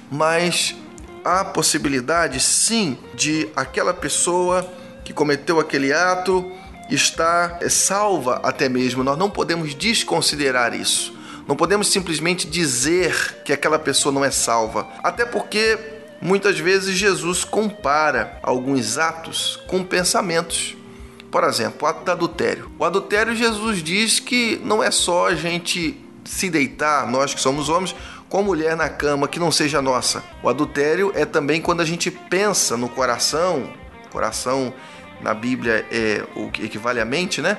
[0.10, 0.74] mas
[1.26, 4.66] há possibilidade sim de aquela pessoa
[5.03, 6.49] que cometeu aquele ato
[6.89, 9.03] estar é, salva até mesmo.
[9.03, 11.14] Nós não podemos desconsiderar isso.
[11.48, 14.88] Não podemos simplesmente dizer que aquela pessoa não é salva.
[15.04, 15.78] Até porque
[16.22, 20.76] muitas vezes Jesus compara alguns atos com pensamentos.
[21.30, 22.72] Por exemplo, o ato do adultério.
[22.80, 27.70] O adultério, Jesus diz que não é só a gente se deitar, nós que somos
[27.70, 27.96] homens,
[28.30, 30.24] com a mulher na cama que não seja nossa.
[30.41, 33.70] O adultério é também quando a gente pensa no coração,
[34.12, 34.74] coração
[35.22, 37.58] na Bíblia é o que equivale à mente, né?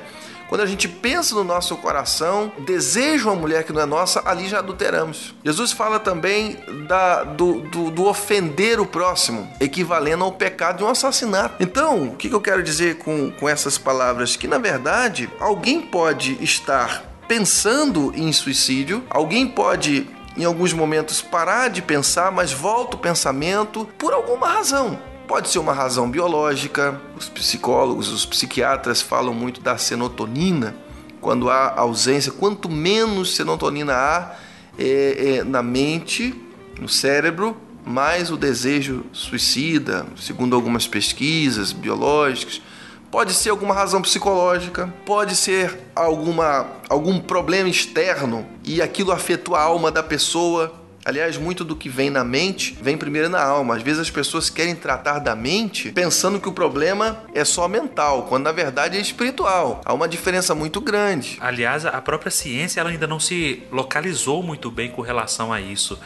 [0.49, 4.49] Quando a gente pensa no nosso coração, deseja uma mulher que não é nossa, ali
[4.49, 5.35] já adulteramos.
[5.45, 10.89] Jesus fala também da, do, do, do, ofender o próximo, equivalendo ao pecado de um
[10.89, 11.57] assassinato.
[11.61, 14.37] Então, o que, eu quero dizer com, com essas palavras?
[14.37, 21.69] Que na verdade, alguém pode estar pensando em suicídio, alguém pode em alguns momentos parar
[21.69, 24.99] de pensar, mas volta o pensamento por alguma razão.
[25.27, 30.77] Pode ser uma razão biológica, os psicólogos, os psiquiatras falam muito da serotonina.
[31.21, 34.37] Quando há ausência, quanto menos serotonina há
[34.79, 36.33] é, é, na mente,
[36.81, 42.63] no cérebro, mais o desejo suicida, segundo algumas pesquisas biológicas.
[43.11, 49.63] Pode ser alguma razão psicológica, pode ser alguma, algum problema externo e aquilo afetou a
[49.63, 53.77] alma da pessoa Aliás, muito do que vem na mente vem primeiro na alma.
[53.77, 58.25] Às vezes as pessoas querem tratar da mente pensando que o problema é só mental,
[58.25, 59.81] quando na verdade é espiritual.
[59.85, 61.39] Há uma diferença muito grande.
[61.41, 65.97] Aliás, a própria ciência ela ainda não se localizou muito bem com relação a isso.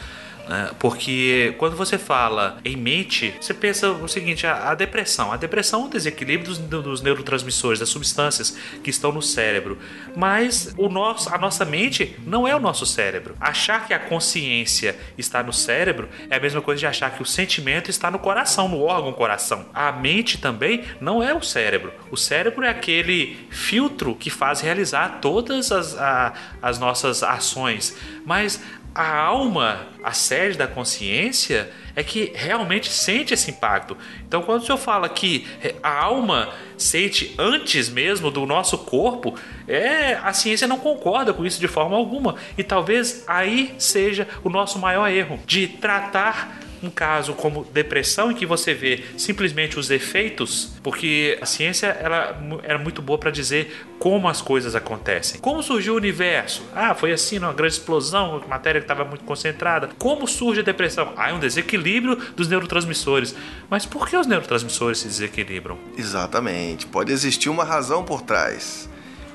[0.50, 0.68] Né?
[0.80, 5.30] Porque quando você fala em mente, você pensa o seguinte: a, a depressão.
[5.30, 9.78] A depressão é um desequilíbrio dos, dos, neurotransmissores, das substâncias que estão no cérebro.
[10.16, 13.36] Mas o nosso, a nossa mente não é o nosso cérebro.
[13.40, 17.26] Achar que a consciência está no cérebro é a mesma coisa de achar que o
[17.26, 19.66] sentimento está no coração, no órgão coração.
[19.72, 21.92] A mente também não é o cérebro.
[22.10, 27.96] O cérebro é aquele filtro que faz realizar todas as, a, as nossas ações.
[28.26, 28.60] Mas
[28.94, 33.96] a alma, a sede da consciência, é que realmente sente esse impacto.
[34.26, 35.46] Então, quando o senhor fala que
[35.82, 39.34] a alma sente antes mesmo do nosso corpo,
[39.68, 42.36] é a ciência não concorda com isso de forma alguma.
[42.56, 48.34] E talvez aí seja o nosso maior erro de tratar um caso como depressão em
[48.34, 53.86] que você vê simplesmente os efeitos, porque a ciência ela era muito boa para dizer
[53.98, 55.40] como as coisas acontecem.
[55.40, 56.62] Como surgiu o universo?
[56.74, 59.90] Ah, foi assim, uma grande explosão, matéria que estava muito concentrada.
[59.98, 61.12] Como surge a depressão?
[61.16, 63.34] Ah, é um desequilíbrio dos neurotransmissores.
[63.68, 65.78] Mas por que os neurotransmissores se desequilibram?
[65.96, 66.86] Exatamente.
[66.86, 68.88] Pode existir uma razão por trás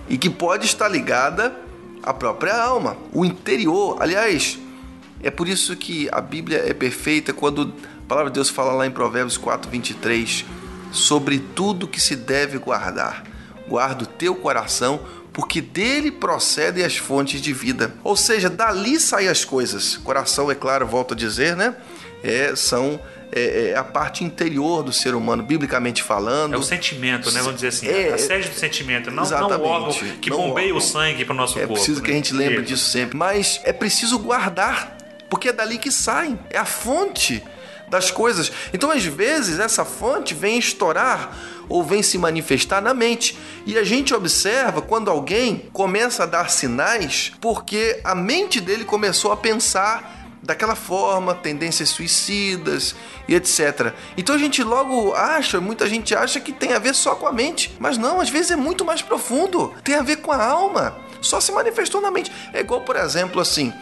[0.10, 1.56] e que pode estar ligada
[2.02, 3.98] à própria alma, o interior.
[4.00, 4.60] Aliás,
[5.26, 7.73] é por isso que a Bíblia é perfeita quando
[8.03, 10.45] a palavra de Deus fala lá em Provérbios 4, 23
[10.91, 13.23] sobre tudo que se deve guardar.
[13.67, 14.99] Guarda o teu coração,
[15.34, 17.95] porque dele procedem as fontes de vida.
[18.03, 19.97] Ou seja, dali saem as coisas.
[19.97, 21.76] Coração, é claro, volto a dizer, né?
[22.23, 22.99] É, são
[23.32, 26.53] é, é, a parte interior do ser humano, biblicamente falando.
[26.53, 27.41] É o sentimento, né?
[27.41, 27.88] Vamos dizer assim.
[27.88, 29.89] É, a sede do sentimento, não, não o órgão
[30.21, 31.73] que bombeia o sangue para o nosso é corpo.
[31.73, 32.05] É preciso né?
[32.05, 33.17] que a gente lembre disso sempre.
[33.17, 34.95] Mas é preciso guardar
[35.30, 37.43] porque é dali que saem, é a fonte
[37.88, 38.51] das coisas.
[38.73, 41.36] Então, às vezes, essa fonte vem estourar
[41.67, 43.38] ou vem se manifestar na mente.
[43.65, 49.32] E a gente observa quando alguém começa a dar sinais porque a mente dele começou
[49.32, 52.95] a pensar daquela forma, tendências suicidas
[53.28, 53.93] e etc.
[54.15, 57.32] Então a gente logo acha, muita gente acha que tem a ver só com a
[57.32, 59.73] mente, mas não, às vezes é muito mais profundo.
[59.84, 60.95] Tem a ver com a alma.
[61.19, 62.32] Só se manifestou na mente.
[62.53, 63.73] É igual, por exemplo, assim,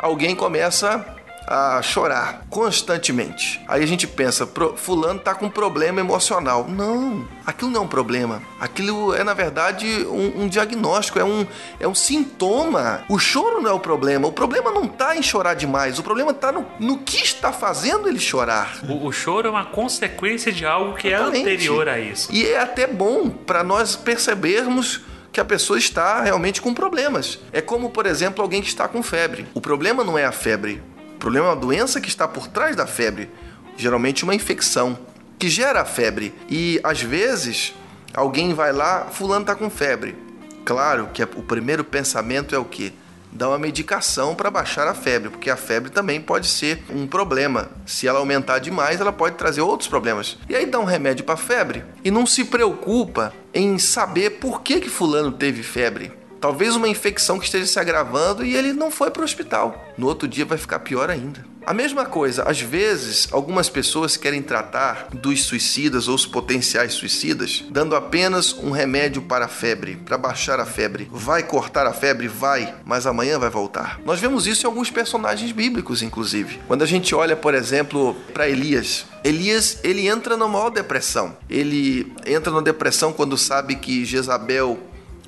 [0.00, 1.04] alguém começa
[1.46, 3.60] a chorar constantemente.
[3.66, 6.66] Aí a gente pensa, fulano tá com problema emocional.
[6.68, 8.40] Não, aquilo não é um problema.
[8.60, 11.44] Aquilo é, na verdade, um, um, diagnóstico, é um,
[11.80, 13.04] é um sintoma.
[13.08, 14.28] O choro não é o problema.
[14.28, 15.98] O problema não tá em chorar demais.
[15.98, 18.78] O problema tá no, no que está fazendo ele chorar.
[18.88, 21.36] O, o choro é uma consequência de algo que é Exatamente.
[21.36, 22.32] é anterior a isso.
[22.32, 25.00] E é até bom para nós percebermos
[25.32, 27.38] que a pessoa está realmente com problemas.
[27.52, 29.46] É como, por exemplo, alguém que está com febre.
[29.54, 30.82] O problema não é a febre,
[31.14, 33.30] o problema é uma doença que está por trás da febre,
[33.76, 34.98] geralmente uma infecção
[35.38, 36.34] que gera a febre.
[36.48, 37.74] E às vezes
[38.12, 40.16] alguém vai lá, fulano está com febre.
[40.64, 42.92] Claro que o primeiro pensamento é o que?
[43.32, 47.70] Dá uma medicação para baixar a febre, porque a febre também pode ser um problema.
[47.86, 50.38] Se ela aumentar demais, ela pode trazer outros problemas.
[50.48, 54.80] E aí dá um remédio para febre e não se preocupa em saber por que
[54.80, 56.19] que fulano teve febre.
[56.40, 59.92] Talvez uma infecção que esteja se agravando e ele não foi para o hospital.
[59.98, 61.44] No outro dia vai ficar pior ainda.
[61.66, 67.62] A mesma coisa, às vezes, algumas pessoas querem tratar dos suicidas ou os potenciais suicidas
[67.70, 71.08] dando apenas um remédio para a febre, para baixar a febre.
[71.12, 72.26] Vai cortar a febre?
[72.26, 74.00] Vai, mas amanhã vai voltar.
[74.04, 76.58] Nós vemos isso em alguns personagens bíblicos, inclusive.
[76.66, 81.36] Quando a gente olha, por exemplo, para Elias, Elias, ele entra na maior depressão.
[81.48, 84.78] Ele entra na depressão quando sabe que Jezabel,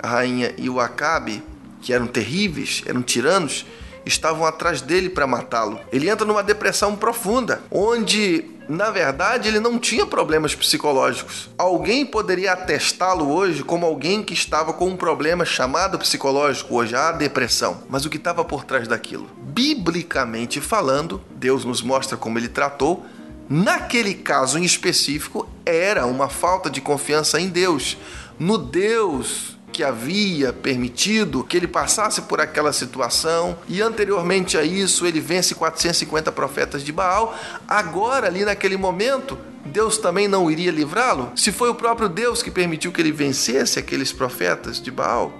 [0.02, 1.42] a rainha, e o Acabe,
[1.80, 3.64] que eram terríveis, eram tiranos,
[4.04, 5.80] estavam atrás dele para matá-lo.
[5.92, 11.50] Ele entra numa depressão profunda, onde na verdade, ele não tinha problemas psicológicos.
[11.58, 17.12] Alguém poderia atestá-lo hoje como alguém que estava com um problema chamado psicológico, hoje a
[17.12, 17.82] depressão.
[17.90, 19.28] Mas o que estava por trás daquilo?
[19.36, 23.04] Biblicamente falando, Deus nos mostra como ele tratou.
[23.48, 27.98] Naquele caso em específico, era uma falta de confiança em Deus,
[28.38, 35.06] no Deus que havia permitido que ele passasse por aquela situação e anteriormente a isso
[35.06, 37.34] ele vence 450 profetas de Baal.
[37.66, 41.32] Agora, ali naquele momento, Deus também não iria livrá-lo?
[41.34, 45.32] Se foi o próprio Deus que permitiu que ele vencesse aqueles profetas de Baal?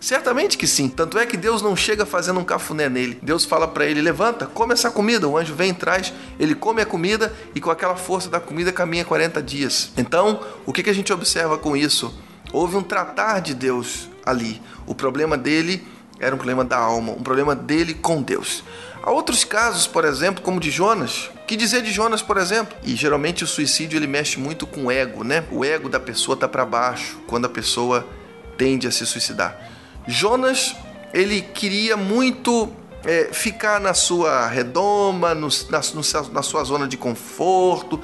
[0.00, 0.88] Certamente que sim.
[0.88, 3.18] Tanto é que Deus não chega fazendo um cafuné nele.
[3.22, 5.26] Deus fala para ele: levanta, come essa comida.
[5.26, 9.04] O anjo vem traz, ele come a comida e com aquela força da comida caminha
[9.04, 9.90] 40 dias.
[9.96, 12.14] Então, o que a gente observa com isso?
[12.56, 14.62] Houve um tratar de Deus ali.
[14.86, 15.86] O problema dele
[16.18, 18.64] era um problema da alma, um problema dele com Deus.
[19.02, 21.30] Há outros casos, por exemplo, como de Jonas.
[21.46, 22.74] Que dizer de Jonas, por exemplo?
[22.82, 25.44] E geralmente o suicídio ele mexe muito com o ego, né?
[25.50, 28.08] O ego da pessoa está para baixo quando a pessoa
[28.56, 29.60] tende a se suicidar.
[30.08, 30.74] Jonas,
[31.12, 32.72] ele queria muito
[33.04, 38.00] é, ficar na sua redoma, no, na, no, na sua zona de conforto,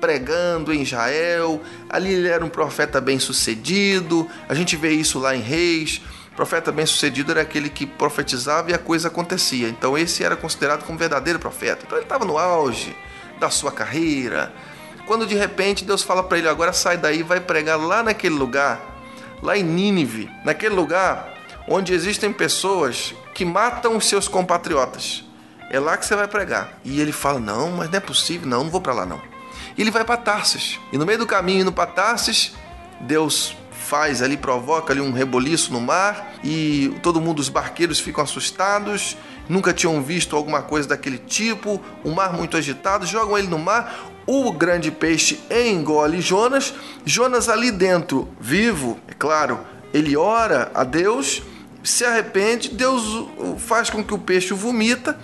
[0.00, 1.60] pregando em Israel.
[1.88, 4.28] Ali ele era um profeta bem-sucedido.
[4.48, 6.00] A gente vê isso lá em Reis.
[6.34, 9.68] Profeta bem-sucedido era aquele que profetizava e a coisa acontecia.
[9.68, 11.84] Então esse era considerado como verdadeiro profeta.
[11.84, 12.96] Então ele estava no auge
[13.38, 14.52] da sua carreira.
[15.06, 18.80] Quando de repente Deus fala para ele: agora sai daí, vai pregar lá naquele lugar,
[19.42, 21.34] lá em Nínive, naquele lugar
[21.68, 25.24] onde existem pessoas que matam os seus compatriotas.
[25.70, 26.80] É lá que você vai pregar.
[26.84, 29.29] E ele fala: Não, mas não é possível, não, não vou para lá não
[29.76, 30.78] e ele vai para Tarsis.
[30.92, 32.52] E no meio do caminho indo para Tarsis,
[33.00, 38.22] Deus faz ali, provoca ali um reboliço no mar e todo mundo, os barqueiros ficam
[38.22, 39.16] assustados,
[39.48, 44.10] nunca tinham visto alguma coisa daquele tipo, o mar muito agitado, jogam ele no mar,
[44.26, 46.72] o grande peixe engole Jonas,
[47.04, 49.58] Jonas ali dentro, vivo, é claro,
[49.92, 51.42] ele ora a Deus,
[51.82, 53.02] se arrepende, Deus
[53.58, 55.18] faz com que o peixe vomita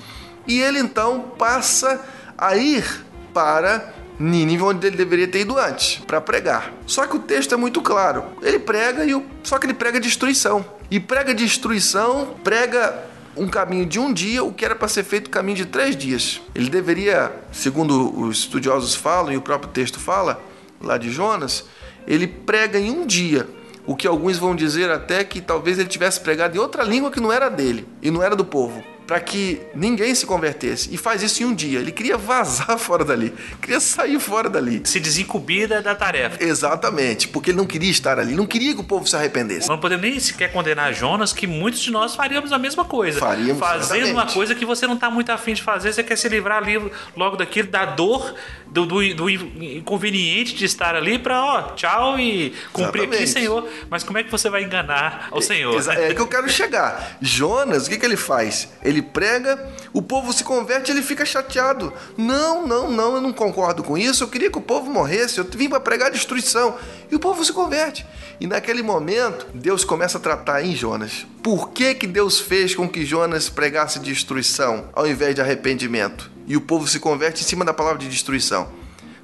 [0.46, 2.00] e ele então passa
[2.36, 6.72] a ir para Nínive, onde ele deveria ter ido antes, para pregar.
[6.86, 8.24] Só que o texto é muito claro.
[8.42, 9.24] Ele prega e o...
[9.42, 10.64] só que ele prega destruição.
[10.90, 13.04] E prega destruição, prega
[13.36, 15.94] um caminho de um dia, o que era para ser feito um caminho de três
[15.94, 16.40] dias.
[16.54, 20.40] Ele deveria, segundo os estudiosos falam e o próprio texto fala,
[20.80, 21.64] lá de Jonas,
[22.06, 23.46] ele prega em um dia.
[23.86, 27.20] O que alguns vão dizer até que talvez ele tivesse pregado em outra língua que
[27.20, 30.92] não era dele e não era do povo para que ninguém se convertesse.
[30.92, 31.78] E faz isso em um dia.
[31.78, 34.82] Ele queria vazar fora dali, queria sair fora dali.
[34.84, 36.42] Se desincumbir da tarefa.
[36.42, 39.68] Exatamente, porque ele não queria estar ali, não queria que o povo se arrependesse.
[39.68, 43.18] Não podemos nem sequer condenar Jonas, que muitos de nós faríamos a mesma coisa.
[43.20, 44.12] Faríamos, Fazendo exatamente.
[44.12, 46.78] uma coisa que você não está muito afim de fazer, você quer se livrar ali
[47.16, 48.34] logo daquilo, da dor,
[48.66, 53.14] do, do, do inconveniente de estar ali para, ó, tchau e cumprir Exatamente.
[53.22, 53.68] aqui, Senhor.
[53.90, 55.74] Mas como é que você vai enganar ao Senhor?
[55.76, 57.16] Exa- É que eu quero chegar.
[57.20, 58.68] Jonas, o que, que ele faz?
[58.82, 61.92] Ele prega, o povo se converte, ele fica chateado.
[62.16, 64.24] Não, não, não, eu não concordo com isso.
[64.24, 65.38] Eu queria que o povo morresse.
[65.38, 66.76] Eu vim para pregar destruição.
[67.10, 68.06] E o povo se converte.
[68.40, 71.26] E naquele momento, Deus começa a tratar em Jonas.
[71.42, 76.30] Por que, que Deus fez com que Jonas pregasse destruição ao invés de arrependimento?
[76.46, 78.68] E o povo se converte em cima da palavra de destruição.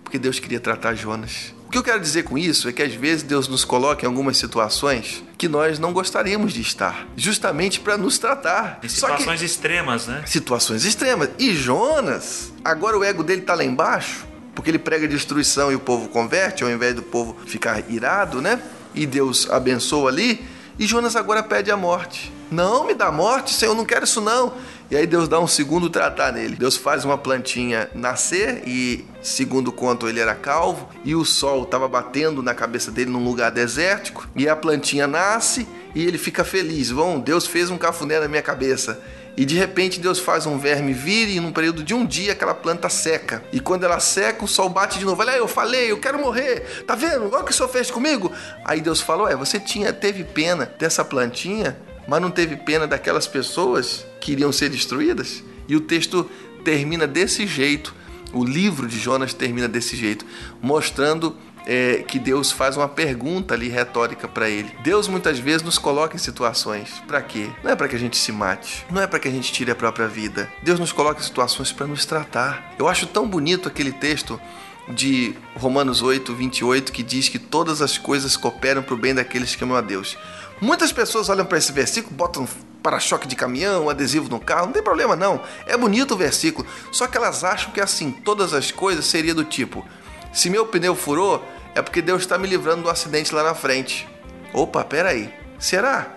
[0.02, 1.54] Porque Deus queria tratar Jonas.
[1.72, 4.06] O que eu quero dizer com isso é que às vezes Deus nos coloca em
[4.06, 8.78] algumas situações que nós não gostaríamos de estar, justamente para nos tratar.
[8.82, 10.22] Em Só que situações extremas, né?
[10.26, 11.30] situações extremas.
[11.38, 15.80] E Jonas, agora o ego dele tá lá embaixo, porque ele prega destruição e o
[15.80, 18.60] povo converte, ao invés do povo ficar irado, né?
[18.94, 20.44] E Deus abençoa ali.
[20.78, 22.30] E Jonas agora pede a morte.
[22.50, 24.52] Não me dá morte, Senhor, eu não quero isso não.
[24.93, 26.55] E aí Deus dá um segundo tratar nele.
[26.55, 31.88] Deus faz uma plantinha nascer e, segundo conto, ele era calvo e o sol estava
[31.88, 36.93] batendo na cabeça dele num lugar desértico e a plantinha nasce e ele fica feliz.
[36.93, 39.01] Bom, Deus fez um cafuné na minha cabeça.
[39.34, 42.53] E de repente Deus faz um verme vir e num período de um dia aquela
[42.53, 43.43] planta seca.
[43.51, 45.22] E quando ela seca, o sol bate de novo.
[45.22, 46.84] Olha, eu falei, eu quero morrer.
[46.86, 47.30] Tá vendo?
[47.32, 48.30] Olha o que o senhor fez comigo.
[48.62, 53.26] Aí Deus falou: É, você tinha, teve pena dessa plantinha, mas não teve pena daquelas
[53.26, 55.42] pessoas que iriam ser destruídas?
[55.68, 56.28] E o texto
[56.64, 57.94] termina desse jeito.
[58.32, 60.24] O livro de Jonas termina desse jeito,
[60.61, 61.36] mostrando
[61.66, 64.70] é, que Deus faz uma pergunta ali retórica para ele.
[64.82, 67.03] Deus muitas vezes nos coloca em situações.
[67.07, 67.48] Para quê?
[67.62, 69.70] Não é para que a gente se mate, não é para que a gente tire
[69.70, 70.50] a própria vida.
[70.62, 72.74] Deus nos coloca em situações para nos tratar.
[72.78, 74.40] Eu acho tão bonito aquele texto
[74.88, 79.55] de Romanos 8, 28, que diz que todas as coisas cooperam para o bem daqueles
[79.55, 80.18] que amam a Deus.
[80.62, 82.46] Muitas pessoas olham para esse versículo, botam
[82.84, 85.40] para-choque de caminhão, adesivo no carro, não tem problema não.
[85.66, 89.42] É bonito o versículo, só que elas acham que assim, todas as coisas seria do
[89.42, 89.84] tipo:
[90.32, 91.44] se meu pneu furou,
[91.74, 94.08] é porque Deus está me livrando do acidente lá na frente.
[94.54, 95.34] Opa, peraí.
[95.58, 96.14] Será?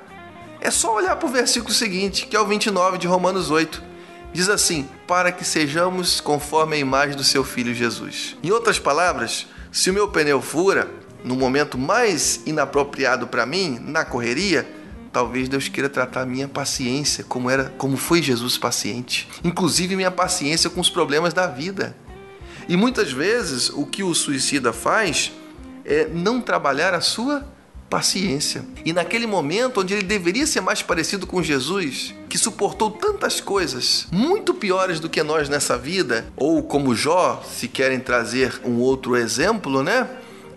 [0.62, 3.82] É só olhar para o versículo seguinte, que é o 29 de Romanos 8.
[4.32, 8.38] Diz assim: Para que sejamos conforme a imagem do seu filho Jesus.
[8.43, 10.88] Em outras palavras, se o meu pneu fura,
[11.26, 14.66] no momento mais inapropriado para mim, na correria,
[15.12, 20.12] talvez Deus queira tratar a minha paciência como era, como foi Jesus paciente, inclusive minha
[20.12, 21.96] paciência com os problemas da vida.
[22.70, 25.32] E muitas vezes o que o suicida faz
[25.84, 27.46] é não trabalhar a sua
[27.90, 28.66] paciência.
[28.84, 34.08] E naquele momento onde ele deveria ser mais parecido com Jesus, que suportou tantas coisas
[34.12, 39.16] muito piores do que nós nessa vida, ou como Jó, se querem trazer um outro
[39.16, 40.08] exemplo, né?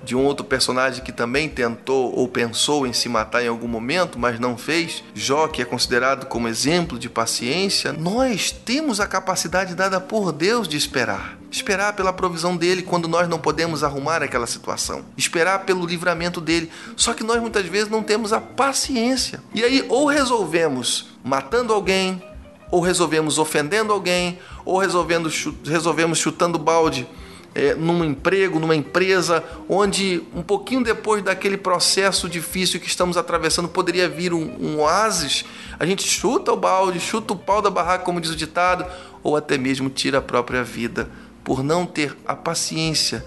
[0.05, 4.19] De um outro personagem que também tentou ou pensou em se matar em algum momento,
[4.19, 9.75] mas não fez, Jó, que é considerado como exemplo de paciência, nós temos a capacidade
[9.75, 11.39] dada por Deus de esperar.
[11.51, 15.05] Esperar pela provisão dele quando nós não podemos arrumar aquela situação.
[15.17, 16.71] Esperar pelo livramento dele.
[16.95, 19.43] Só que nós muitas vezes não temos a paciência.
[19.55, 22.23] E aí, ou resolvemos matando alguém,
[22.71, 25.31] ou resolvemos ofendendo alguém, ou resolvendo,
[25.65, 27.09] resolvemos chutando balde
[27.59, 33.69] é, num emprego, numa empresa, onde um pouquinho depois daquele processo difícil que estamos atravessando
[33.69, 35.45] poderia vir um, um oásis,
[35.77, 38.87] a gente chuta o balde, chuta o pau da barraca, como diz o ditado,
[39.25, 41.11] ou até mesmo tira a própria vida
[41.43, 43.25] por não ter a paciência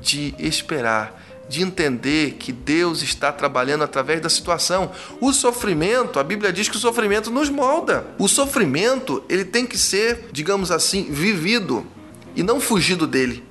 [0.00, 4.90] de esperar de entender que Deus está trabalhando através da situação.
[5.20, 8.06] O sofrimento, a Bíblia diz que o sofrimento nos molda.
[8.18, 11.86] O sofrimento, ele tem que ser, digamos assim, vivido
[12.34, 13.44] e não fugido dele.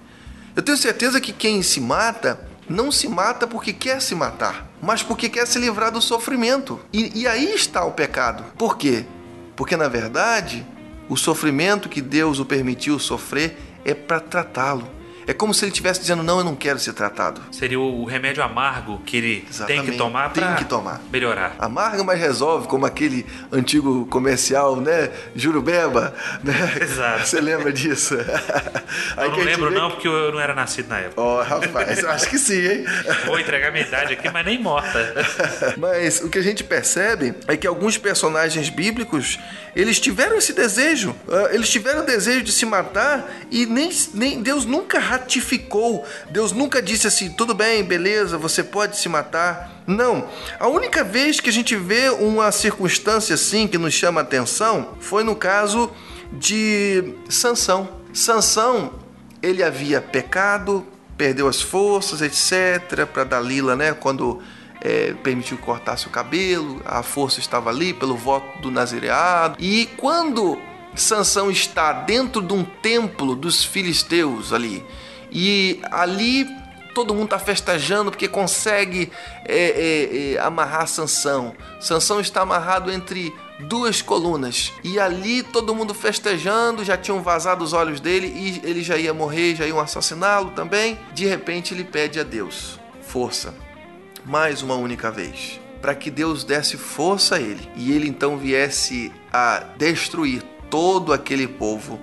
[0.55, 5.03] Eu tenho certeza que quem se mata não se mata porque quer se matar, mas
[5.03, 6.79] porque quer se livrar do sofrimento.
[6.91, 8.43] E, e aí está o pecado.
[8.57, 9.05] Por quê?
[9.55, 10.65] Porque na verdade,
[11.09, 14.87] o sofrimento que Deus o permitiu sofrer é para tratá-lo
[15.27, 17.41] é como se ele estivesse dizendo: Não, eu não quero ser tratado.
[17.51, 19.83] Seria o remédio amargo que ele Exatamente.
[19.83, 20.59] tem que tomar para
[21.11, 21.55] melhorar.
[21.59, 25.11] Amarga, mas resolve, como aquele antigo comercial, né?
[25.35, 26.13] Jurubeba.
[26.43, 26.53] Né?
[26.81, 27.27] Exato.
[27.27, 28.15] Você lembra disso?
[29.17, 29.75] eu não lembro, vê...
[29.75, 31.21] não, porque eu não era nascido na época.
[31.21, 32.85] Ó, oh, rapaz, acho que sim, hein?
[33.25, 35.13] Vou entregar minha idade aqui, mas nem morta.
[35.77, 39.39] mas o que a gente percebe é que alguns personagens bíblicos
[39.75, 44.41] eles tiveram esse desejo, ah, eles tiveram o desejo de se matar e nem, nem
[44.41, 49.83] Deus nunca ratificou, Deus nunca disse assim, tudo bem, beleza, você pode se matar.
[49.85, 50.27] Não,
[50.59, 55.23] a única vez que a gente vê uma circunstância assim que nos chama atenção foi
[55.23, 55.91] no caso
[56.31, 57.89] de Sansão.
[58.13, 58.93] Sansão,
[59.41, 60.85] ele havia pecado,
[61.15, 64.41] perdeu as forças, etc, para Dalila, né, quando
[64.81, 69.57] é, permitiu que cortasse o cabelo, a força estava ali pelo voto do nazireado.
[69.59, 70.59] E quando
[70.95, 74.85] Sansão está dentro de um templo dos filisteus ali,
[75.33, 76.47] e ali
[76.93, 79.11] todo mundo está festejando porque consegue
[79.45, 81.55] é, é, é, amarrar Sansão.
[81.81, 87.73] Sansão está amarrado entre duas colunas e ali todo mundo festejando, já tinham vazado os
[87.73, 90.99] olhos dele e ele já ia morrer, já iam assassiná-lo também.
[91.13, 93.53] De repente ele pede a Deus força
[94.25, 99.11] mais uma única vez, para que Deus desse força a ele e ele então viesse
[99.31, 101.99] a destruir todo aquele povo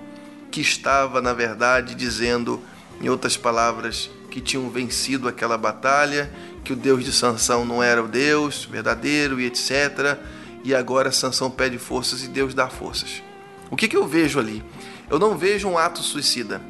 [0.51, 2.61] que estava, na verdade, dizendo,
[3.01, 6.31] em outras palavras, que tinham vencido aquela batalha,
[6.63, 10.17] que o Deus de Sansão não era o Deus verdadeiro e etc.
[10.63, 13.21] E agora Sansão pede forças e Deus dá forças.
[13.69, 14.63] O que, que eu vejo ali?
[15.09, 16.61] Eu não vejo um ato suicida.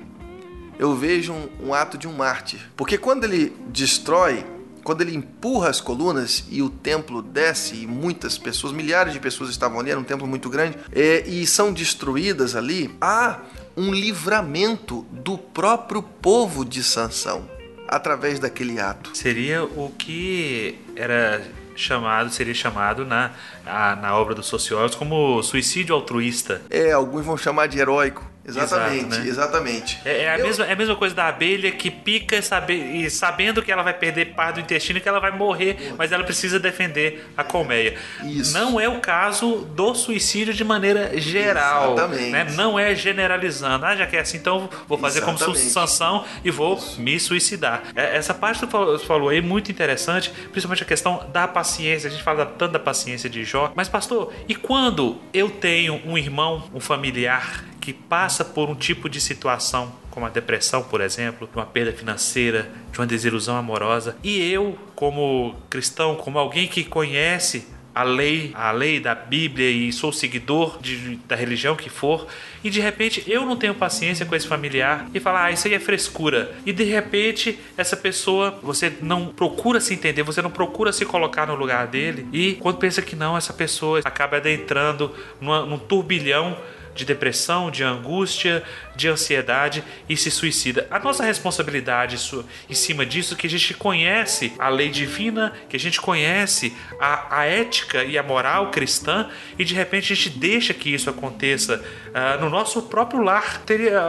[0.79, 2.59] Eu vejo um, um ato de um mártir.
[2.75, 4.43] Porque quando ele destrói
[4.83, 9.49] quando ele empurra as colunas e o templo desce e muitas pessoas, milhares de pessoas
[9.49, 13.39] estavam ali, era um templo muito grande, é, e são destruídas ali, há
[13.75, 17.49] um livramento do próprio povo de Sansão
[17.87, 19.15] através daquele ato.
[19.15, 21.45] Seria o que era
[21.75, 23.31] chamado, seria chamado na,
[23.65, 26.61] a, na obra dos sociólogos como suicídio altruísta.
[26.69, 28.30] É, alguns vão chamar de heróico.
[28.57, 29.27] Exatamente, Exato, né?
[29.29, 29.99] exatamente.
[30.05, 32.73] É, é a Eu- mesma, é a mesma coisa da abelha que pica e, sabe,
[32.73, 36.11] e sabendo que ela vai perder parte do intestino e que ela vai morrer, mas
[36.11, 37.95] ela precisa defender a colmeia.
[38.23, 38.53] Isso.
[38.53, 41.93] Não é o caso do suicídio de maneira geral.
[41.93, 42.29] Exatamente.
[42.31, 42.47] Né?
[42.55, 43.85] Não é generalizando.
[43.85, 45.65] Ah, já que é assim, então vou fazer como Exatamente.
[45.69, 47.83] Sansão e vou me suicidar.
[47.95, 51.47] É, Essa parte que falou- tu falou aí é muito interessante, principalmente a questão da
[51.47, 52.07] paciência.
[52.07, 53.71] A gente fala tanto da paciência de Jó.
[53.75, 59.09] Mas, pastor, e quando eu tenho um irmão, um familiar que passa por um tipo
[59.09, 64.39] de situação, como a depressão, por exemplo, uma perda financeira, de uma desilusão amorosa, e
[64.51, 70.13] eu, como cristão, como alguém que conhece a lei, a lei da Bíblia e sou
[70.13, 72.25] seguidor de, da religião que for,
[72.63, 75.73] e de repente eu não tenho paciência com esse familiar e falar, ah, isso aí
[75.73, 76.55] é frescura.
[76.65, 81.45] E de repente essa pessoa, você não procura se entender, você não procura se colocar
[81.45, 86.55] no lugar dele, e quando pensa que não, essa pessoa acaba adentrando numa- num turbilhão
[87.01, 88.63] de depressão, de angústia,
[88.95, 90.87] de ansiedade e se suicida.
[90.91, 95.75] A nossa responsabilidade isso- em cima disso que a gente conhece a lei divina, que
[95.75, 100.29] a gente conhece a, a ética e a moral cristã e de repente a gente
[100.29, 101.83] deixa que isso aconteça
[102.13, 103.61] ah, no nosso próprio lar.
[103.65, 103.99] Teria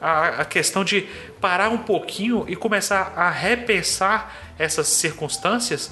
[0.00, 1.06] a, a questão de
[1.40, 5.90] parar um pouquinho e começar a repensar essas circunstâncias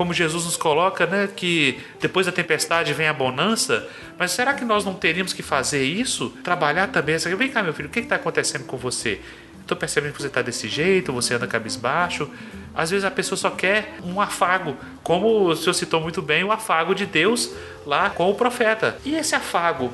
[0.00, 3.86] como Jesus nos coloca, né, que depois da tempestade vem a bonança,
[4.18, 6.30] mas será que nós não teríamos que fazer isso?
[6.42, 7.36] Trabalhar também essa.
[7.36, 9.20] Vem cá, meu filho, o que está acontecendo com você?
[9.60, 12.30] Estou percebendo que você está desse jeito, você anda cabisbaixo.
[12.74, 16.50] Às vezes a pessoa só quer um afago, como o senhor citou muito bem, o
[16.50, 17.50] afago de Deus
[17.84, 18.96] lá com o profeta.
[19.04, 19.92] E esse afago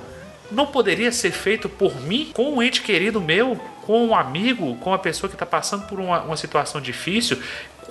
[0.53, 4.91] não poderia ser feito por mim, com um ente querido meu, com um amigo, com
[4.91, 7.41] uma pessoa que está passando por uma, uma situação difícil?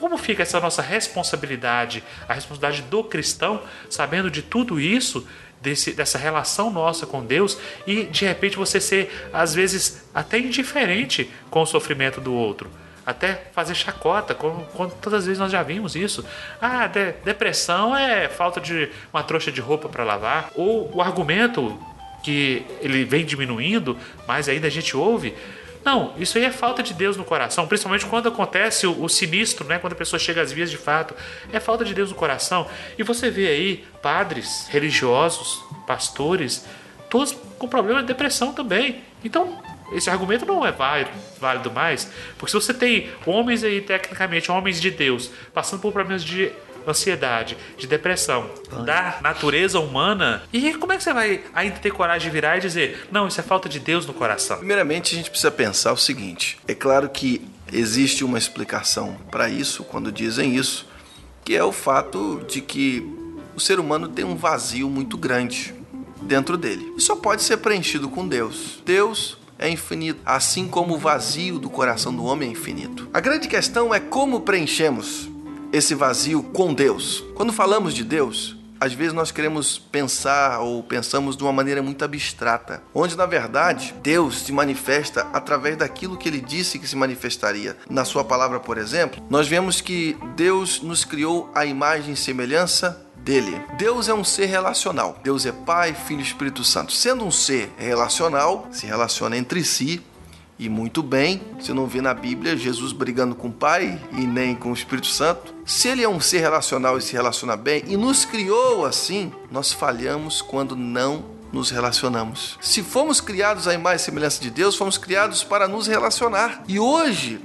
[0.06, 5.28] Como fica essa nossa responsabilidade, a responsabilidade do cristão, sabendo de tudo isso,
[5.60, 11.28] desse, dessa relação nossa com Deus, e de repente você ser, às vezes, até indiferente
[11.50, 12.70] com o sofrimento do outro?
[13.04, 16.24] Até fazer chacota, como, quantas vezes nós já vimos isso.
[16.62, 20.52] Ah, de- depressão é falta de uma trouxa de roupa para lavar.
[20.54, 21.76] Ou o argumento
[22.22, 23.98] que ele vem diminuindo,
[24.28, 25.34] mas ainda a gente ouve.
[25.86, 29.68] Não, isso aí é falta de Deus no coração, principalmente quando acontece o, o sinistro,
[29.68, 29.78] né?
[29.78, 31.14] Quando a pessoa chega às vias de fato.
[31.54, 32.68] É falta de Deus no coração.
[32.98, 36.66] E você vê aí padres, religiosos, pastores,
[37.08, 39.04] todos com problema de depressão também.
[39.24, 39.62] Então,
[39.92, 44.82] esse argumento não é válido, válido mais, porque se você tem homens aí, tecnicamente, homens
[44.82, 46.52] de Deus, passando por problemas de
[46.92, 48.50] ansiedade, de depressão,
[48.86, 52.62] da natureza humana, e como é que você vai ainda ter coragem de virar e
[52.62, 54.58] dizer, não, isso é falta de Deus no coração?
[54.58, 59.84] Primeiramente, a gente precisa pensar o seguinte: é claro que existe uma explicação para isso
[59.84, 60.88] quando dizem isso,
[61.44, 63.08] que é o fato de que
[63.56, 65.74] o ser humano tem um vazio muito grande
[66.22, 68.82] dentro dele e só pode ser preenchido com Deus.
[68.86, 73.08] Deus é infinito, assim como o vazio do coração do homem é infinito.
[73.14, 75.30] A grande questão é como preenchemos
[75.76, 77.22] esse vazio com Deus.
[77.36, 82.06] Quando falamos de Deus, às vezes nós queremos pensar ou pensamos de uma maneira muito
[82.06, 87.76] abstrata, onde na verdade Deus se manifesta através daquilo que ele disse que se manifestaria.
[87.90, 93.06] Na sua palavra, por exemplo, nós vemos que Deus nos criou a imagem e semelhança
[93.18, 93.62] dele.
[93.78, 95.20] Deus é um ser relacional.
[95.24, 96.94] Deus é Pai, Filho e Espírito Santo.
[96.94, 100.02] Sendo um ser relacional, se relaciona entre si
[100.58, 101.42] e muito bem.
[101.60, 105.08] Você não vê na Bíblia Jesus brigando com o Pai e nem com o Espírito
[105.08, 105.55] Santo.
[105.66, 109.74] Se ele é um ser relacional e se relaciona bem e nos criou assim, nós
[109.74, 112.56] falhamos quando não nos relacionamos.
[112.62, 116.64] Se fomos criados à imagem e semelhança de Deus, fomos criados para nos relacionar.
[116.68, 117.42] E hoje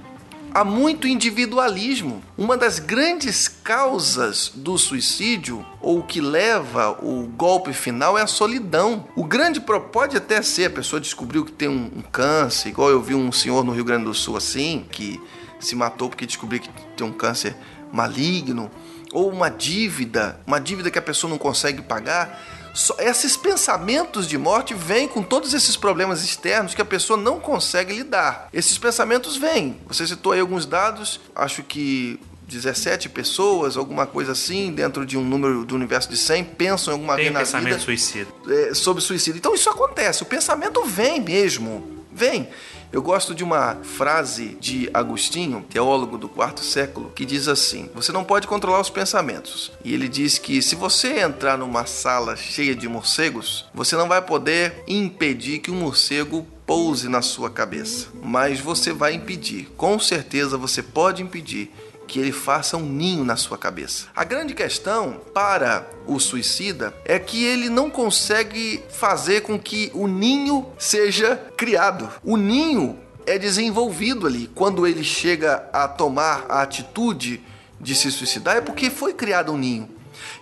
[0.52, 2.22] há muito individualismo.
[2.36, 9.06] Uma das grandes causas do suicídio, ou que leva o golpe final, é a solidão.
[9.16, 13.00] O grande pode até ser a pessoa descobriu que tem um, um câncer, igual eu
[13.00, 15.18] vi um senhor no Rio Grande do Sul assim, que
[15.58, 17.56] se matou porque descobriu que tem um câncer
[17.92, 18.70] maligno,
[19.12, 22.40] ou uma dívida, uma dívida que a pessoa não consegue pagar.
[22.72, 27.40] Só- esses pensamentos de morte vêm com todos esses problemas externos que a pessoa não
[27.40, 28.48] consegue lidar.
[28.52, 29.76] Esses pensamentos vêm.
[29.88, 35.24] Você citou aí alguns dados, acho que 17 pessoas, alguma coisa assim, dentro de um
[35.24, 38.28] número do universo de 100, pensam em alguma Tem vez na pensamento vida suicida.
[38.48, 39.38] é, sobre suicídio.
[39.38, 42.48] Então isso acontece, o pensamento vem mesmo, vem.
[42.92, 48.10] Eu gosto de uma frase de Agostinho, teólogo do quarto século, que diz assim: Você
[48.10, 49.70] não pode controlar os pensamentos.
[49.84, 54.20] E ele diz que se você entrar numa sala cheia de morcegos, você não vai
[54.20, 60.56] poder impedir que um morcego pouse na sua cabeça, mas você vai impedir, com certeza
[60.56, 61.68] você pode impedir
[62.10, 64.06] que ele faça um ninho na sua cabeça.
[64.16, 70.08] A grande questão para o suicida é que ele não consegue fazer com que o
[70.08, 72.10] ninho seja criado.
[72.24, 74.50] O ninho é desenvolvido ali.
[74.56, 77.40] Quando ele chega a tomar a atitude
[77.80, 79.88] de se suicidar, é porque foi criado um ninho.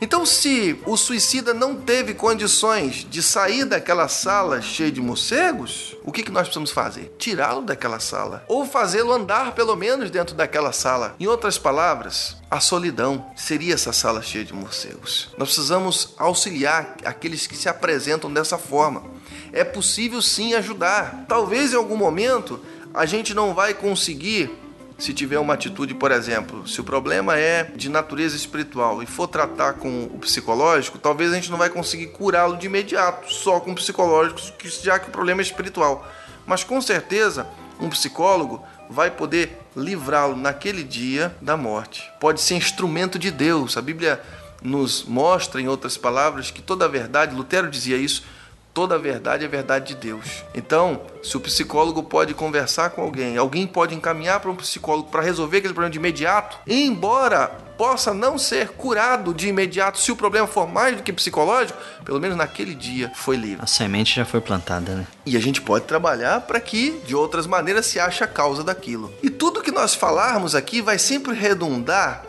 [0.01, 6.13] Então, se o suicida não teve condições de sair daquela sala cheia de morcegos, o
[6.13, 7.13] que, que nós precisamos fazer?
[7.19, 8.45] Tirá-lo daquela sala.
[8.47, 11.17] Ou fazê-lo andar pelo menos dentro daquela sala.
[11.19, 15.31] Em outras palavras, a solidão seria essa sala cheia de morcegos.
[15.37, 19.03] Nós precisamos auxiliar aqueles que se apresentam dessa forma.
[19.53, 21.25] É possível sim ajudar.
[21.29, 22.61] Talvez em algum momento
[22.95, 24.51] a gente não vai conseguir
[24.99, 29.29] se tiver uma atitude, por exemplo, se o problema é de natureza espiritual e for
[29.29, 33.75] tratar com o psicológico, talvez a gente não vai conseguir curá-lo de imediato, só com
[33.75, 36.07] psicológicos, já que o problema é espiritual.
[36.45, 37.47] Mas com certeza,
[37.81, 42.11] um psicólogo vai poder livrá-lo naquele dia da morte.
[42.19, 43.77] Pode ser instrumento de Deus.
[43.77, 44.21] A Bíblia
[44.61, 48.25] nos mostra, em outras palavras, que toda a verdade, Lutero dizia isso,
[48.73, 50.45] toda a verdade é verdade de Deus.
[50.55, 55.23] Então, se o psicólogo pode conversar com alguém, alguém pode encaminhar para um psicólogo para
[55.23, 60.49] resolver aquele problema de imediato, embora possa não ser curado de imediato, se o problema
[60.49, 63.63] for mais do que psicológico, pelo menos naquele dia foi livre.
[63.63, 65.07] A semente já foi plantada, né?
[65.25, 69.13] E a gente pode trabalhar para que, de outras maneiras, se ache a causa daquilo.
[69.23, 72.25] E tudo que nós falarmos aqui vai sempre redundar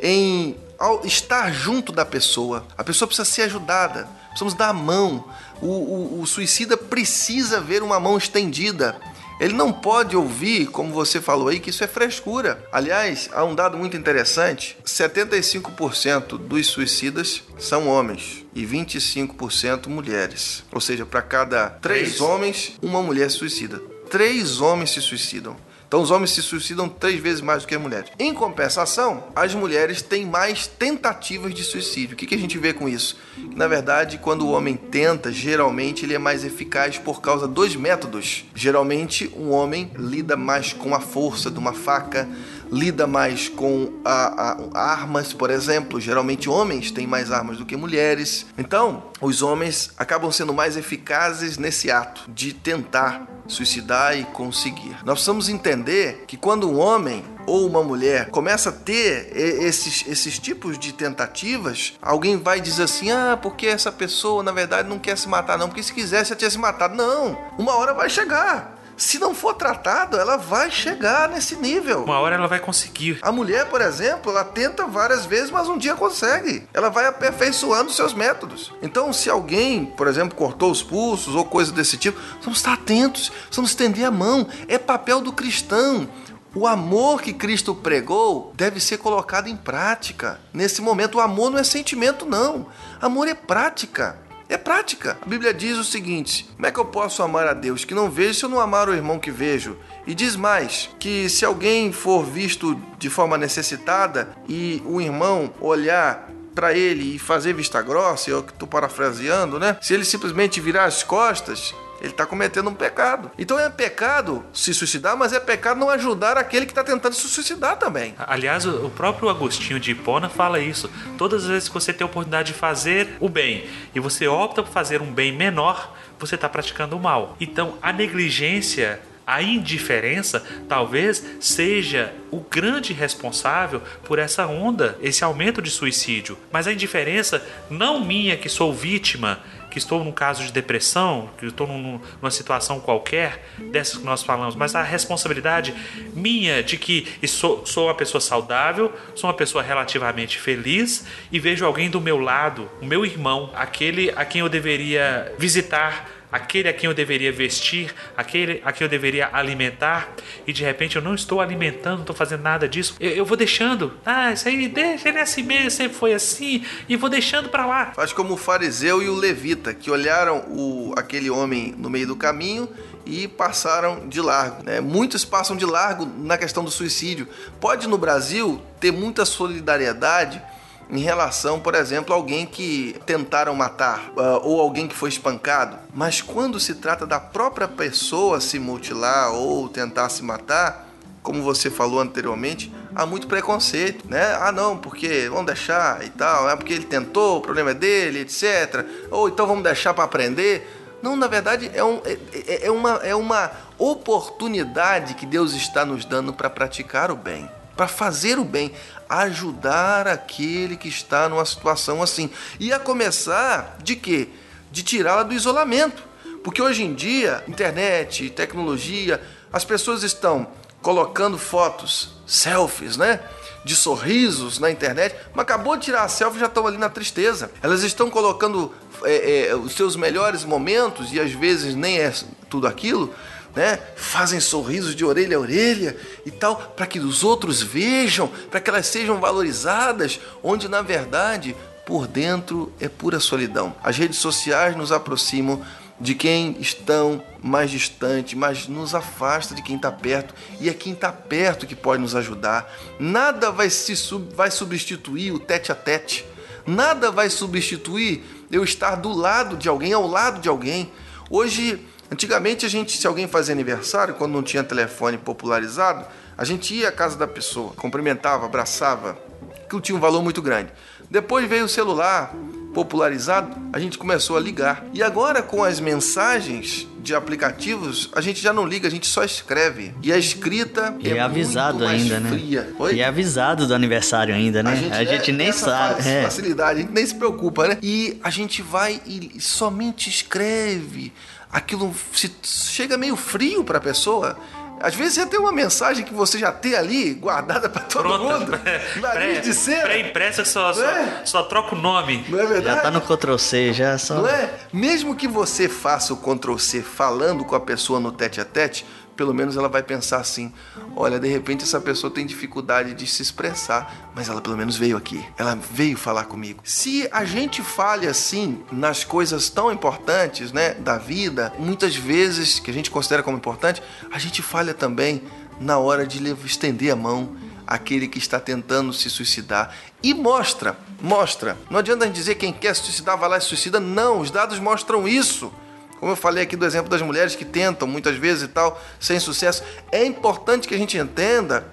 [0.00, 0.56] em
[1.04, 2.66] estar junto da pessoa.
[2.76, 5.24] A pessoa precisa ser ajudada, precisamos dar a mão,
[5.60, 9.00] o, o, o suicida precisa ver uma mão estendida.
[9.40, 12.64] Ele não pode ouvir, como você falou aí, que isso é frescura.
[12.70, 20.62] Aliás, há um dado muito interessante: 75% dos suicidas são homens e 25% mulheres.
[20.72, 23.80] Ou seja, para cada três homens, uma mulher se suicida.
[24.08, 25.56] Três homens se suicidam.
[25.94, 28.10] Então os homens se suicidam três vezes mais do que as mulheres.
[28.18, 32.14] Em compensação, as mulheres têm mais tentativas de suicídio.
[32.14, 33.16] O que, que a gente vê com isso?
[33.36, 37.76] Que, na verdade, quando o homem tenta, geralmente ele é mais eficaz por causa dos
[37.76, 38.44] métodos.
[38.56, 42.28] Geralmente, um homem lida mais com a força de uma faca,
[42.72, 46.00] lida mais com a, a, armas, por exemplo.
[46.00, 48.46] Geralmente homens têm mais armas do que mulheres.
[48.58, 54.96] Então, os homens acabam sendo mais eficazes nesse ato de tentar suicidar e conseguir.
[55.04, 60.38] Nós precisamos entender que quando um homem ou uma mulher começa a ter esses, esses
[60.38, 65.16] tipos de tentativas, alguém vai dizer assim: ah, porque essa pessoa na verdade não quer
[65.16, 66.94] se matar, não, porque se quisesse já tinha se matado.
[66.94, 72.04] Não, uma hora vai chegar se não for tratado, ela vai chegar nesse nível.
[72.04, 73.18] Uma hora ela vai conseguir.
[73.22, 76.66] A mulher, por exemplo, ela tenta várias vezes, mas um dia consegue.
[76.72, 78.72] Ela vai aperfeiçoando seus métodos.
[78.82, 83.32] Então, se alguém, por exemplo, cortou os pulsos ou coisa desse tipo, vamos estar atentos,
[83.52, 84.46] vamos estender a mão.
[84.68, 86.08] É papel do cristão.
[86.56, 90.38] O amor que Cristo pregou deve ser colocado em prática.
[90.52, 92.68] Nesse momento, o amor não é sentimento, não.
[93.00, 94.16] Amor é prática.
[94.48, 95.18] É prática.
[95.20, 98.10] A Bíblia diz o seguinte: como é que eu posso amar a Deus que não
[98.10, 99.76] vejo se eu não amar o irmão que vejo?
[100.06, 106.30] E diz mais: que se alguém for visto de forma necessitada e o irmão olhar
[106.54, 109.76] para ele e fazer vista grossa, eu que estou parafraseando, né?
[109.80, 111.74] Se ele simplesmente virar as costas,
[112.04, 113.30] ele está cometendo um pecado.
[113.38, 117.26] Então é pecado se suicidar, mas é pecado não ajudar aquele que está tentando se
[117.28, 118.14] suicidar também.
[118.18, 120.90] Aliás, o próprio Agostinho de Hipona fala isso.
[121.16, 124.62] Todas as vezes que você tem a oportunidade de fazer o bem e você opta
[124.62, 127.36] por fazer um bem menor, você está praticando o mal.
[127.40, 135.62] Então a negligência a indiferença talvez seja o grande responsável por essa onda, esse aumento
[135.62, 136.36] de suicídio.
[136.52, 139.40] Mas a indiferença, não minha que sou vítima,
[139.74, 144.22] que estou num caso de depressão, que estou num, numa situação qualquer, dessas que nós
[144.22, 145.74] falamos, mas a responsabilidade
[146.14, 151.66] minha de que sou, sou uma pessoa saudável, sou uma pessoa relativamente feliz e vejo
[151.66, 156.72] alguém do meu lado, o meu irmão, aquele a quem eu deveria visitar aquele a
[156.72, 160.12] quem eu deveria vestir, aquele a quem eu deveria alimentar,
[160.44, 163.36] e de repente eu não estou alimentando, não estou fazendo nada disso, eu, eu, vou
[163.36, 163.94] deixando.
[164.04, 167.64] Ah, isso aí, deixa ele é assim mesmo, sempre foi assim, e vou deixando para
[167.64, 167.92] lá.
[167.94, 172.16] Faz como o fariseu e o levita, que olharam o, aquele homem no meio do
[172.16, 172.68] caminho
[173.06, 174.64] e passaram de largo.
[174.64, 174.80] Né?
[174.80, 177.28] Muitos passam de largo na questão do suicídio.
[177.60, 180.42] Pode no Brasil ter muita solidariedade
[180.90, 185.76] em relação, por exemplo, a alguém que tentaram matar uh, ou alguém que foi espancado.
[185.94, 190.88] Mas quando se trata da própria pessoa se mutilar ou tentar se matar,
[191.22, 194.36] como você falou anteriormente, há muito preconceito, né?
[194.38, 198.20] Ah, não, porque vamos deixar e tal, é porque ele tentou, o problema é dele,
[198.20, 198.84] etc.
[199.10, 200.70] Ou então vamos deixar para aprender.
[201.02, 205.84] Não, na verdade é, um, é, é, é, uma, é uma oportunidade que Deus está
[205.84, 207.50] nos dando para praticar o bem.
[207.76, 208.72] Para fazer o bem,
[209.08, 212.30] ajudar aquele que está numa situação assim.
[212.58, 214.28] E a começar de quê?
[214.70, 216.02] De tirá-la do isolamento.
[216.42, 219.20] Porque hoje em dia, internet, tecnologia,
[219.52, 220.46] as pessoas estão
[220.82, 223.20] colocando fotos, selfies, né?
[223.64, 227.50] De sorrisos na internet, mas acabou de tirar a selfie já estão ali na tristeza.
[227.62, 228.70] Elas estão colocando
[229.04, 232.12] é, é, os seus melhores momentos e às vezes nem é
[232.50, 233.14] tudo aquilo,
[233.54, 233.78] né?
[233.96, 235.96] Fazem sorrisos de orelha a orelha
[236.26, 241.54] e tal, para que os outros vejam, para que elas sejam valorizadas, onde na verdade
[241.86, 243.74] por dentro é pura solidão.
[243.82, 245.62] As redes sociais nos aproximam
[246.00, 250.92] de quem estão mais distante, mas nos afasta de quem está perto e é quem
[250.92, 252.72] está perto que pode nos ajudar.
[252.98, 253.94] Nada vai se
[254.34, 256.24] vai substituir o tete a tete.
[256.66, 260.90] Nada vai substituir eu estar do lado de alguém, ao lado de alguém.
[261.30, 261.84] Hoje
[262.14, 266.06] Antigamente a gente, se alguém fazia aniversário, quando não tinha telefone popularizado,
[266.38, 269.18] a gente ia à casa da pessoa, cumprimentava, abraçava,
[269.64, 270.70] aquilo tinha um valor muito grande.
[271.10, 272.32] Depois veio o celular
[272.72, 274.84] popularizado, a gente começou a ligar.
[274.92, 279.24] E agora com as mensagens de aplicativos, a gente já não liga, a gente só
[279.24, 279.92] escreve.
[280.00, 282.30] E a escrita e é, é avisado ainda, né?
[282.30, 282.62] fria.
[282.62, 282.74] né?
[282.78, 282.94] Oi?
[282.94, 284.72] E é avisado do aniversário ainda, né?
[284.72, 286.08] A gente, a gente é, nem sabe.
[286.08, 286.22] É.
[286.22, 287.78] Facilidade, a gente nem se preocupa, né?
[287.82, 291.12] E a gente vai e somente escreve
[291.54, 294.36] aquilo se, chega meio frio para a pessoa.
[294.80, 298.38] Às vezes é até uma mensagem que você já tem ali guardada para todo Pronta,
[298.40, 298.58] mundo.
[299.14, 299.82] Pré, de cera.
[299.82, 301.22] Pré-impressa que só, só, é?
[301.24, 302.26] só, troca o nome.
[302.28, 302.76] Não é verdade?
[302.76, 304.16] Já tá no Ctrl C, já só.
[304.16, 304.52] Não é?
[304.72, 308.84] Mesmo que você faça o Ctrl C falando com a pessoa no tete a tete,
[309.16, 310.52] pelo menos ela vai pensar assim:
[310.96, 314.96] olha, de repente essa pessoa tem dificuldade de se expressar, mas ela pelo menos veio
[314.96, 316.60] aqui, ela veio falar comigo.
[316.64, 322.70] Se a gente falha assim nas coisas tão importantes, né, da vida, muitas vezes que
[322.70, 325.22] a gente considera como importante, a gente falha também
[325.60, 327.36] na hora de estender a mão
[327.66, 331.56] àquele que está tentando se suicidar e mostra, mostra.
[331.70, 334.20] Não adianta a gente dizer quem quer se suicidar vai lá e se suicida, não,
[334.20, 335.52] os dados mostram isso.
[335.98, 339.18] Como eu falei aqui do exemplo das mulheres que tentam muitas vezes e tal, sem
[339.18, 341.66] sucesso, é importante que a gente entenda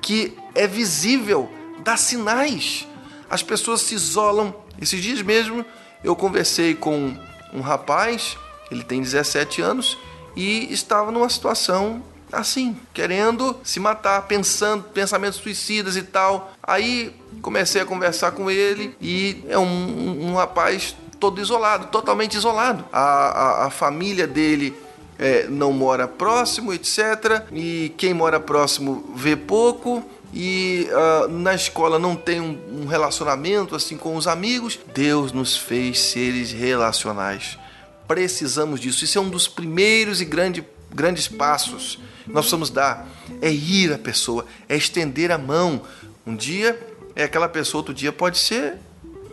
[0.00, 1.50] que é visível,
[1.80, 2.86] dá sinais.
[3.30, 4.54] As pessoas se isolam.
[4.80, 5.64] Esses dias mesmo
[6.02, 7.16] eu conversei com
[7.52, 8.36] um rapaz,
[8.70, 9.98] ele tem 17 anos
[10.36, 12.02] e estava numa situação
[12.32, 16.52] assim, querendo se matar, pensando pensamentos suicidas e tal.
[16.62, 22.36] Aí comecei a conversar com ele e é um, um, um rapaz todo isolado, totalmente
[22.36, 22.84] isolado.
[22.92, 24.74] A, a, a família dele
[25.18, 27.42] é, não mora próximo, etc.
[27.52, 30.02] E quem mora próximo vê pouco.
[30.32, 34.78] E uh, na escola não tem um, um relacionamento assim com os amigos.
[34.94, 37.58] Deus nos fez seres relacionais.
[38.06, 39.04] Precisamos disso.
[39.04, 40.64] Isso é um dos primeiros e grande,
[40.94, 43.08] grandes passos que nós precisamos dar.
[43.40, 45.82] É ir à pessoa, é estender a mão.
[46.26, 46.78] Um dia
[47.16, 48.78] é aquela pessoa, outro dia pode ser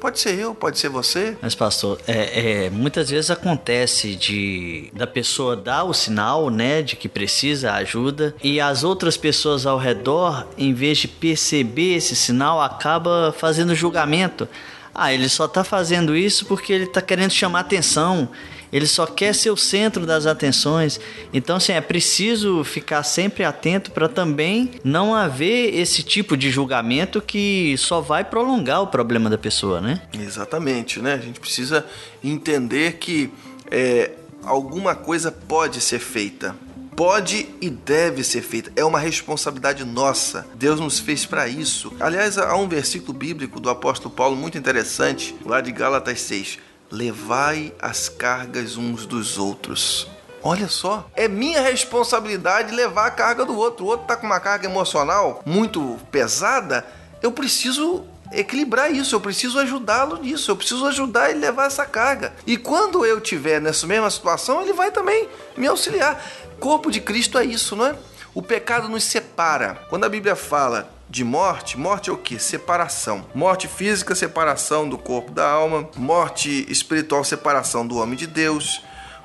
[0.05, 1.35] Pode ser eu, pode ser você.
[1.41, 6.95] Mas, pastor, é, é, muitas vezes acontece de da pessoa dar o sinal, né, de
[6.95, 12.61] que precisa ajuda, e as outras pessoas ao redor, em vez de perceber esse sinal,
[12.61, 14.47] acaba fazendo julgamento.
[14.93, 18.29] Ah, ele só está fazendo isso porque ele está querendo chamar atenção
[18.71, 20.99] ele só quer ser o centro das atenções.
[21.33, 27.21] Então, assim, é preciso ficar sempre atento para também não haver esse tipo de julgamento
[27.21, 30.01] que só vai prolongar o problema da pessoa, né?
[30.13, 31.13] Exatamente, né?
[31.13, 31.85] A gente precisa
[32.23, 33.31] entender que
[33.71, 34.11] é,
[34.43, 36.55] alguma coisa pode ser feita.
[36.95, 38.71] Pode e deve ser feita.
[38.73, 40.47] É uma responsabilidade nossa.
[40.55, 41.91] Deus nos fez para isso.
[41.99, 46.59] Aliás, há um versículo bíblico do apóstolo Paulo muito interessante, lá de Gálatas 6
[46.91, 50.07] levai as cargas uns dos outros.
[50.43, 53.85] Olha só, é minha responsabilidade levar a carga do outro.
[53.85, 56.85] O outro está com uma carga emocional muito pesada.
[57.21, 61.85] Eu preciso equilibrar isso, eu preciso ajudá-lo nisso, eu preciso ajudar ele a levar essa
[61.85, 62.33] carga.
[62.45, 65.27] E quando eu tiver nessa mesma situação, ele vai também
[65.57, 66.23] me auxiliar.
[66.59, 67.95] Corpo de Cristo é isso, não é?
[68.33, 69.79] O pecado nos separa.
[69.89, 72.39] Quando a Bíblia fala de morte, morte é o que?
[72.39, 73.25] Separação.
[73.33, 75.87] Morte física, separação do corpo da alma.
[75.95, 78.81] Morte espiritual, separação do homem de Deus.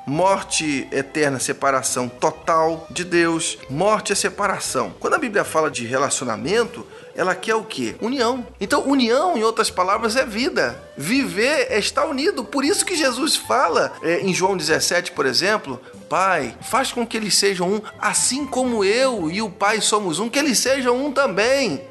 [0.06, 3.58] Morte eterna, separação total de Deus.
[3.68, 4.94] Morte é separação.
[4.98, 6.86] Quando a Bíblia fala de relacionamento,
[7.20, 7.96] ela quer o quê?
[8.00, 8.46] União.
[8.58, 10.82] Então, união, em outras palavras, é vida.
[10.96, 12.42] Viver é estar unido.
[12.42, 17.18] Por isso que Jesus fala é, em João 17, por exemplo, Pai, faz com que
[17.18, 21.12] eles sejam um, assim como eu e o Pai somos um, que eles sejam um
[21.12, 21.82] também.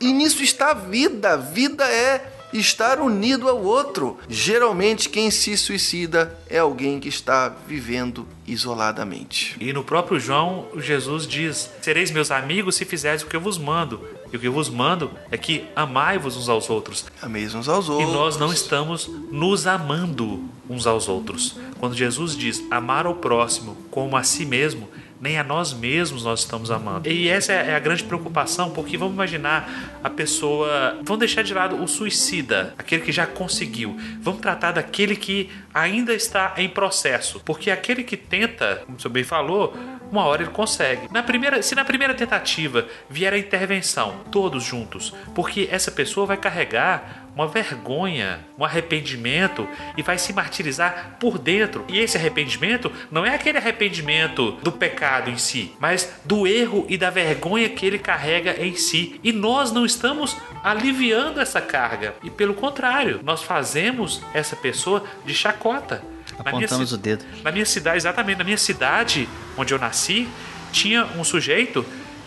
[0.00, 1.36] E nisso está a vida.
[1.36, 4.18] Vida é estar unido ao outro.
[4.28, 9.56] Geralmente, quem se suicida é alguém que está vivendo isoladamente.
[9.60, 13.58] E no próprio João, Jesus diz: Sereis meus amigos se fizeres o que eu vos
[13.58, 14.00] mando.
[14.32, 17.04] E o que eu vos mando é que amai-vos uns aos outros.
[17.20, 18.12] Ameis uns aos E outros.
[18.12, 21.56] nós não estamos nos amando uns aos outros.
[21.78, 24.88] Quando Jesus diz amar ao próximo como a si mesmo,
[25.20, 27.08] nem a nós mesmos nós estamos amando.
[27.08, 30.98] E essa é a grande preocupação, porque vamos imaginar a pessoa.
[31.02, 33.96] Vamos deixar de lado o suicida, aquele que já conseguiu.
[34.20, 37.40] Vamos tratar daquele que ainda está em processo.
[37.44, 39.76] Porque aquele que tenta, como o senhor bem falou,
[40.10, 41.08] uma hora ele consegue.
[41.12, 46.36] Na primeira, se na primeira tentativa vier a intervenção, todos juntos, porque essa pessoa vai
[46.36, 49.66] carregar uma vergonha, um arrependimento
[49.96, 51.86] e vai se martirizar por dentro.
[51.88, 56.98] E esse arrependimento não é aquele arrependimento do pecado em si, mas do erro e
[56.98, 59.18] da vergonha que ele carrega em si.
[59.24, 62.14] E nós não estamos aliviando essa carga.
[62.22, 66.02] E pelo contrário, nós fazemos essa pessoa de chacota.
[66.44, 67.24] Na minha Apontamos o dedo.
[67.42, 69.26] na minha cidade, exatamente, na minha cidade
[69.56, 70.28] onde eu nasci,
[70.72, 71.86] tinha um sujeito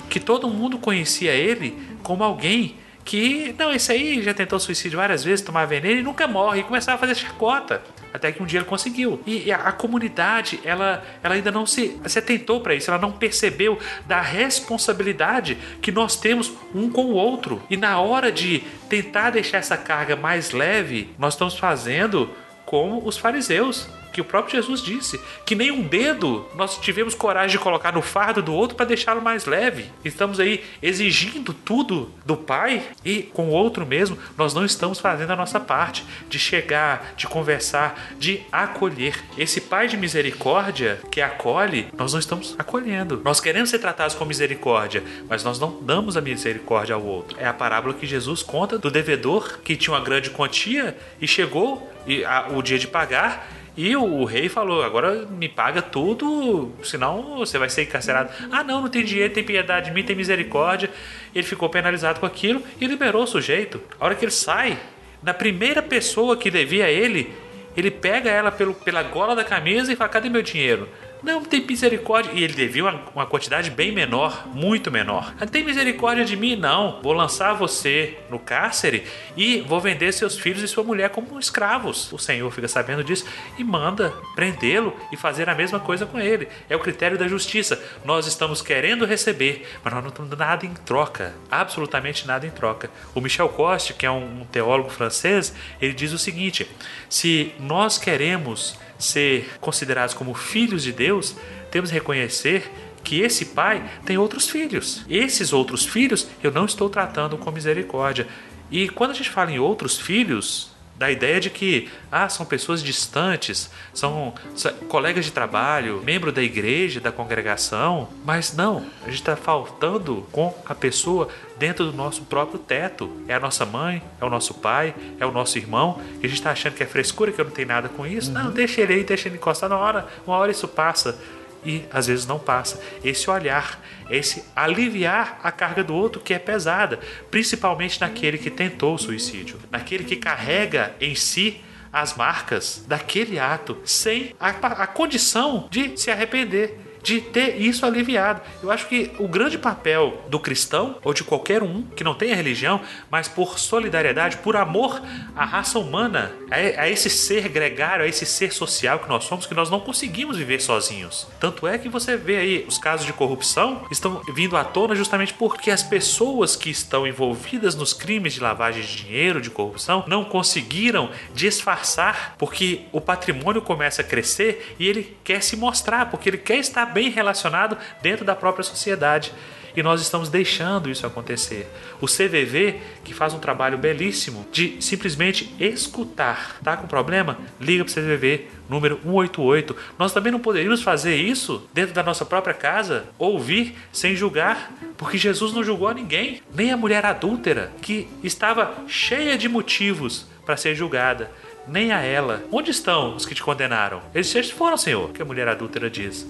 [0.09, 5.23] que todo mundo conhecia ele como alguém que, não, esse aí já tentou suicídio várias
[5.23, 7.81] vezes, tomar veneno e nunca morre, e começava a fazer chacota.
[8.13, 9.21] Até que um dia ele conseguiu.
[9.25, 13.11] E a, a comunidade, ela, ela ainda não se, se atentou para isso, ela não
[13.11, 17.61] percebeu da responsabilidade que nós temos um com o outro.
[17.69, 22.29] E na hora de tentar deixar essa carga mais leve, nós estamos fazendo
[22.65, 27.57] como os fariseus, que o próprio Jesus disse, que nem um dedo nós tivemos coragem
[27.57, 29.87] de colocar no fardo do outro para deixá-lo mais leve.
[30.05, 35.31] Estamos aí exigindo tudo do Pai e com o outro mesmo, nós não estamos fazendo
[35.31, 39.19] a nossa parte de chegar, de conversar, de acolher.
[39.37, 43.21] Esse Pai de misericórdia que acolhe, nós não estamos acolhendo.
[43.23, 47.37] Nós queremos ser tratados com misericórdia, mas nós não damos a misericórdia ao outro.
[47.39, 51.91] É a parábola que Jesus conta do devedor que tinha uma grande quantia e chegou
[52.05, 56.71] e a- o dia de pagar e o, o rei falou: agora me paga tudo,
[56.83, 58.29] senão você vai ser encarcerado.
[58.51, 60.89] Ah, não, não tem dinheiro, tem piedade de mim, tem misericórdia.
[61.33, 63.81] Ele ficou penalizado com aquilo e liberou o sujeito.
[63.99, 64.77] A hora que ele sai,
[65.21, 67.33] na primeira pessoa que devia ele,
[67.75, 70.87] ele pega ela pelo, pela gola da camisa e fala: cadê meu dinheiro?
[71.23, 72.31] Não, tem misericórdia.
[72.33, 75.33] E ele devia uma, uma quantidade bem menor, muito menor.
[75.39, 76.99] Não tem misericórdia de mim, não.
[77.01, 79.05] Vou lançar você no cárcere
[79.37, 82.11] e vou vender seus filhos e sua mulher como escravos.
[82.11, 83.25] O Senhor fica sabendo disso
[83.57, 86.49] e manda prendê-lo e fazer a mesma coisa com ele.
[86.69, 87.81] É o critério da justiça.
[88.03, 91.33] Nós estamos querendo receber, mas nós não estamos dando nada em troca.
[91.49, 92.91] Absolutamente nada em troca.
[93.15, 96.69] O Michel Coste, que é um teólogo francês, ele diz o seguinte:
[97.07, 101.35] se nós queremos ser considerados como filhos de Deus,
[101.69, 102.71] temos que reconhecer
[103.03, 105.05] que esse pai tem outros filhos.
[105.09, 108.27] Esses outros filhos eu não estou tratando com misericórdia.
[108.71, 110.72] E quando a gente fala em outros filhos,
[111.03, 116.41] da ideia de que ah, são pessoas distantes, são, são colegas de trabalho, membro da
[116.41, 121.27] igreja, da congregação, mas não, a gente está faltando com a pessoa
[121.59, 123.11] dentro do nosso próprio teto.
[123.27, 126.35] É a nossa mãe, é o nosso pai, é o nosso irmão, e a gente
[126.35, 128.31] está achando que é frescura, que eu não tenho nada com isso.
[128.31, 131.19] Não, deixa ele aí, deixa ele encostar na hora, uma hora isso passa
[131.65, 132.79] e às vezes não passa.
[133.03, 136.99] Esse olhar, esse aliviar a carga do outro que é pesada,
[137.31, 141.61] principalmente naquele que tentou o suicídio, naquele que carrega em si
[141.91, 146.79] as marcas daquele ato sem a, a condição de se arrepender.
[147.03, 148.41] De ter isso aliviado.
[148.61, 152.35] Eu acho que o grande papel do cristão, ou de qualquer um que não tenha
[152.35, 152.81] religião,
[153.11, 155.01] mas por solidariedade, por amor
[155.35, 159.53] à raça humana, a, esse ser gregário, a esse ser social que nós somos, que
[159.53, 161.27] nós não conseguimos viver sozinhos.
[161.39, 165.33] Tanto é que você vê aí os casos de corrupção estão vindo à tona justamente
[165.33, 170.23] porque as pessoas que estão envolvidas nos crimes de lavagem de dinheiro, de corrupção, não
[170.23, 176.37] conseguiram disfarçar, porque o patrimônio começa a crescer e ele quer se mostrar, porque ele
[176.37, 179.33] quer estar bem relacionado dentro da própria sociedade.
[179.75, 181.67] E nós estamos deixando isso acontecer.
[181.99, 186.59] O CVV, que faz um trabalho belíssimo de simplesmente escutar.
[186.63, 187.39] Tá com problema?
[187.59, 189.75] Liga para o CVV, número 188.
[189.97, 195.17] Nós também não poderíamos fazer isso dentro da nossa própria casa, ouvir sem julgar, porque
[195.17, 200.57] Jesus não julgou a ninguém, nem a mulher adúltera, que estava cheia de motivos para
[200.57, 201.31] ser julgada.
[201.67, 202.43] Nem a ela.
[202.51, 204.01] Onde estão os que te condenaram?
[204.13, 206.27] Eles foram, Senhor, que a mulher adúltera diz.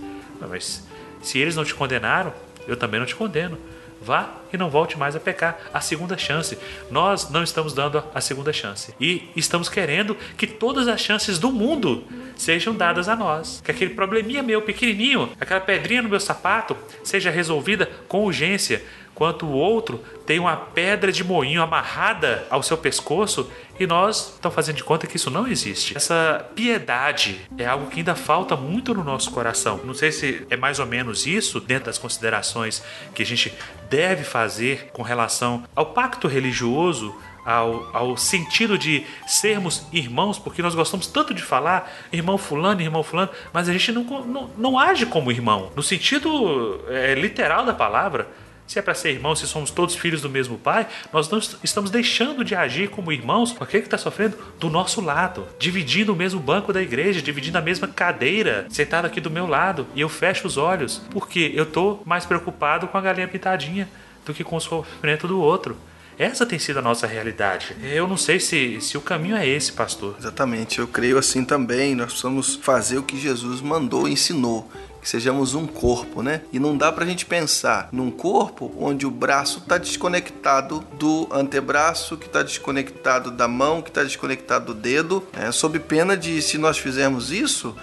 [0.47, 0.83] Mas
[1.21, 2.33] se eles não te condenaram,
[2.67, 3.57] eu também não te condeno.
[4.01, 5.57] Vá e não volte mais a pecar.
[5.73, 6.57] A segunda chance.
[6.91, 8.93] Nós não estamos dando a segunda chance.
[8.99, 12.03] E estamos querendo que todas as chances do mundo
[12.35, 13.61] sejam dadas a nós.
[13.63, 18.83] Que aquele probleminha meu pequenininho, aquela pedrinha no meu sapato, seja resolvida com urgência.
[19.13, 23.49] Quanto o outro tem uma pedra de moinho amarrada ao seu pescoço
[23.79, 25.95] e nós estamos fazendo de conta que isso não existe.
[25.95, 29.79] Essa piedade é algo que ainda falta muito no nosso coração.
[29.83, 32.83] Não sei se é mais ou menos isso dentro das considerações
[33.13, 33.53] que a gente
[33.89, 37.13] deve fazer com relação ao pacto religioso
[37.45, 43.03] ao, ao, sentido de sermos irmãos, porque nós gostamos tanto de falar irmão fulano, irmão
[43.03, 47.73] fulano, mas a gente não, não, não age como irmão, no sentido é, literal da
[47.73, 48.27] palavra.
[48.73, 51.91] Se é para ser irmão, se somos todos filhos do mesmo pai, nós não estamos
[51.91, 56.15] deixando de agir como irmãos com aquele que está sofrendo do nosso lado, dividindo o
[56.15, 60.09] mesmo banco da igreja, dividindo a mesma cadeira, sentado aqui do meu lado, e eu
[60.09, 63.87] fecho os olhos, porque eu estou mais preocupado com a galinha pintadinha
[64.25, 65.77] do que com o sofrimento do outro.
[66.17, 67.75] Essa tem sido a nossa realidade.
[67.83, 70.15] Eu não sei se, se o caminho é esse, pastor.
[70.19, 71.93] Exatamente, eu creio assim também.
[71.93, 74.67] Nós precisamos fazer o que Jesus mandou, ensinou
[75.03, 76.43] que sejamos um corpo, né?
[76.53, 82.15] E não dá pra gente pensar num corpo onde o braço está desconectado do antebraço,
[82.15, 85.51] que está desconectado da mão, que está desconectado do dedo, né?
[85.51, 87.75] sob pena de, se nós fizermos isso,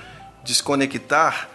[0.43, 1.51] desconectar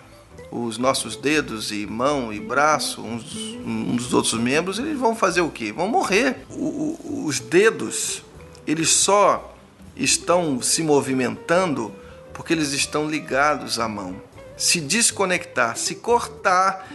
[0.51, 3.35] os nossos dedos e mão e braço, uns,
[3.65, 5.71] uns dos outros membros, eles vão fazer o quê?
[5.71, 6.45] Vão morrer.
[6.47, 8.21] O, o, os dedos,
[8.67, 9.55] eles só
[9.95, 11.91] estão se movimentando
[12.35, 14.15] porque eles estão ligados à mão.
[14.57, 16.87] Se desconectar, se cortar,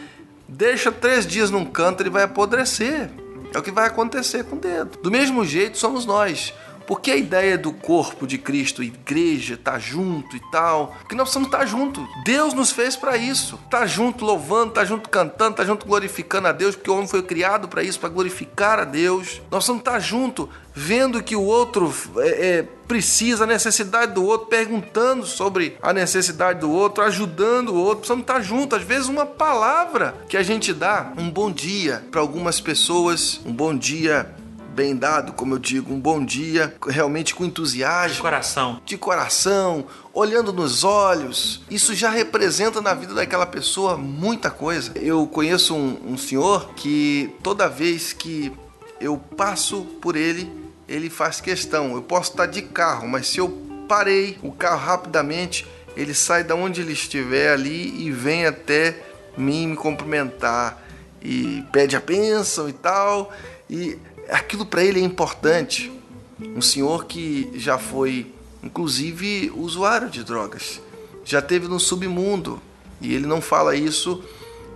[0.49, 3.11] deixa três dias num canto, ele vai apodrecer.
[3.53, 4.99] É o que vai acontecer com o dedo.
[5.03, 6.55] Do mesmo jeito somos nós.
[6.91, 11.47] Porque a ideia do corpo de Cristo, igreja, tá junto e tal, porque nós precisamos
[11.47, 12.05] estar tá junto.
[12.25, 13.61] Deus nos fez para isso.
[13.71, 17.23] Tá junto louvando, tá junto cantando, tá junto glorificando a Deus, porque o homem foi
[17.23, 19.41] criado para isso, para glorificar a Deus.
[19.53, 24.25] Nós precisamos estar tá junto, vendo que o outro é, é, precisa, a necessidade do
[24.25, 27.99] outro, perguntando sobre a necessidade do outro, ajudando o outro.
[27.99, 28.75] Precisamos estar tá junto.
[28.75, 33.53] Às vezes uma palavra que a gente dá, um bom dia para algumas pessoas, um
[33.53, 34.35] bom dia
[34.75, 38.17] bem dado, como eu digo, um bom dia, realmente com entusiasmo.
[38.17, 38.81] De coração.
[38.85, 41.63] De coração, olhando nos olhos.
[41.71, 44.93] Isso já representa na vida daquela pessoa muita coisa.
[44.97, 48.53] Eu conheço um, um senhor que toda vez que
[49.01, 50.51] eu passo por ele,
[50.89, 51.95] ele faz questão.
[51.95, 53.49] Eu posso estar de carro, mas se eu
[53.89, 55.67] parei o carro rapidamente,
[55.97, 59.03] ele sai da onde ele estiver ali e vem até
[59.37, 60.81] mim me cumprimentar
[61.23, 63.33] e pede a bênção e tal.
[63.69, 63.99] E
[64.31, 65.93] aquilo para ele é importante.
[66.41, 68.33] Um senhor que já foi,
[68.63, 70.81] inclusive, usuário de drogas,
[71.25, 72.61] já teve no submundo
[73.01, 74.23] e ele não fala isso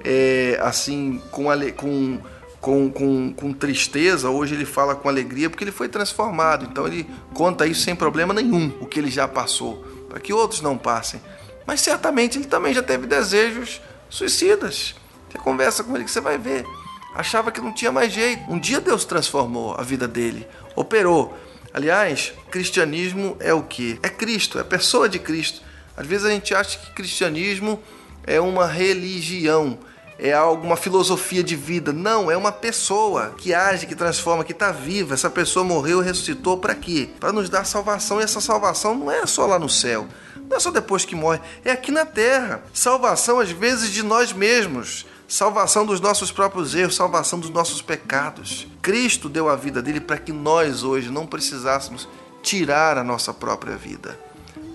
[0.04, 1.44] é, assim com,
[1.76, 2.20] com,
[2.60, 4.28] com, com, com tristeza.
[4.28, 6.66] Hoje ele fala com alegria porque ele foi transformado.
[6.70, 10.60] Então ele conta isso sem problema nenhum, o que ele já passou, para que outros
[10.60, 11.20] não passem.
[11.66, 14.94] Mas certamente ele também já teve desejos suicidas.
[15.30, 16.64] Você conversa com ele que você vai ver
[17.14, 18.50] achava que não tinha mais jeito.
[18.50, 21.38] Um dia Deus transformou a vida dele, operou.
[21.72, 23.98] Aliás, cristianismo é o que?
[24.02, 25.62] É Cristo, é a pessoa de Cristo.
[25.96, 27.80] Às vezes a gente acha que cristianismo
[28.26, 29.78] é uma religião,
[30.18, 31.92] é alguma filosofia de vida.
[31.92, 35.14] Não, é uma pessoa que age, que transforma, que está viva.
[35.14, 37.10] Essa pessoa morreu e ressuscitou para quê?
[37.18, 38.20] Para nos dar salvação.
[38.20, 40.06] E essa salvação não é só lá no céu,
[40.48, 42.62] não é só depois que morre, é aqui na terra.
[42.72, 48.68] Salvação às vezes de nós mesmos salvação dos nossos próprios erros, salvação dos nossos pecados.
[48.80, 52.08] Cristo deu a vida dele para que nós hoje não precisássemos
[52.40, 54.16] tirar a nossa própria vida,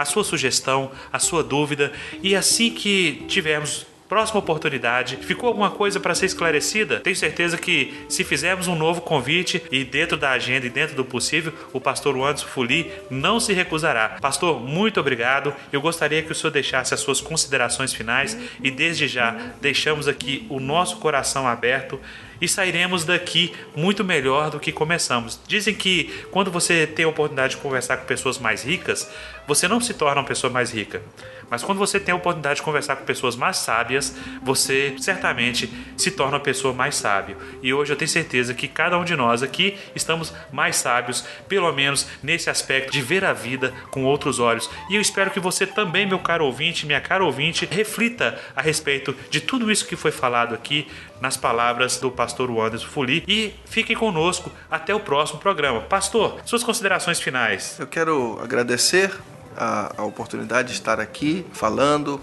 [0.00, 5.18] a sua sugestão, a sua dúvida e assim que tivermos próxima oportunidade.
[5.18, 6.98] Ficou alguma coisa para ser esclarecida?
[6.98, 11.04] Tenho certeza que se fizermos um novo convite e dentro da agenda e dentro do
[11.04, 14.16] possível, o pastor Anderson Fuli não se recusará.
[14.20, 15.54] Pastor, muito obrigado.
[15.70, 20.44] Eu gostaria que o senhor deixasse as suas considerações finais e desde já deixamos aqui
[20.48, 22.00] o nosso coração aberto
[22.40, 25.38] e sairemos daqui muito melhor do que começamos.
[25.46, 29.08] Dizem que quando você tem a oportunidade de conversar com pessoas mais ricas,
[29.50, 31.02] você não se torna uma pessoa mais rica.
[31.50, 36.12] Mas quando você tem a oportunidade de conversar com pessoas mais sábias, você certamente se
[36.12, 37.36] torna uma pessoa mais sábio.
[37.60, 41.72] E hoje eu tenho certeza que cada um de nós aqui estamos mais sábios, pelo
[41.72, 44.70] menos nesse aspecto de ver a vida com outros olhos.
[44.88, 49.16] E eu espero que você também, meu caro ouvinte, minha cara ouvinte, reflita a respeito
[49.28, 50.86] de tudo isso que foi falado aqui
[51.20, 55.80] nas palavras do pastor Anderson Fuli e fique conosco até o próximo programa.
[55.80, 57.76] Pastor, suas considerações finais.
[57.80, 59.10] Eu quero agradecer
[59.56, 62.20] a, a oportunidade de estar aqui falando.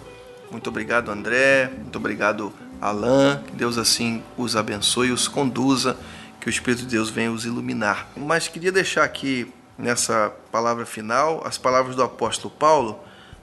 [0.52, 1.72] Muito obrigado, André.
[1.76, 3.42] Muito obrigado, Alain.
[3.46, 5.98] Que Deus assim os abençoe os conduza.
[6.40, 8.08] Que o Espírito de Deus venha os iluminar.
[8.16, 13.00] Mas queria deixar aqui nessa palavra final as palavras do apóstolo Paulo,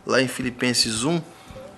[0.06, 1.20] lá em Filipenses 1,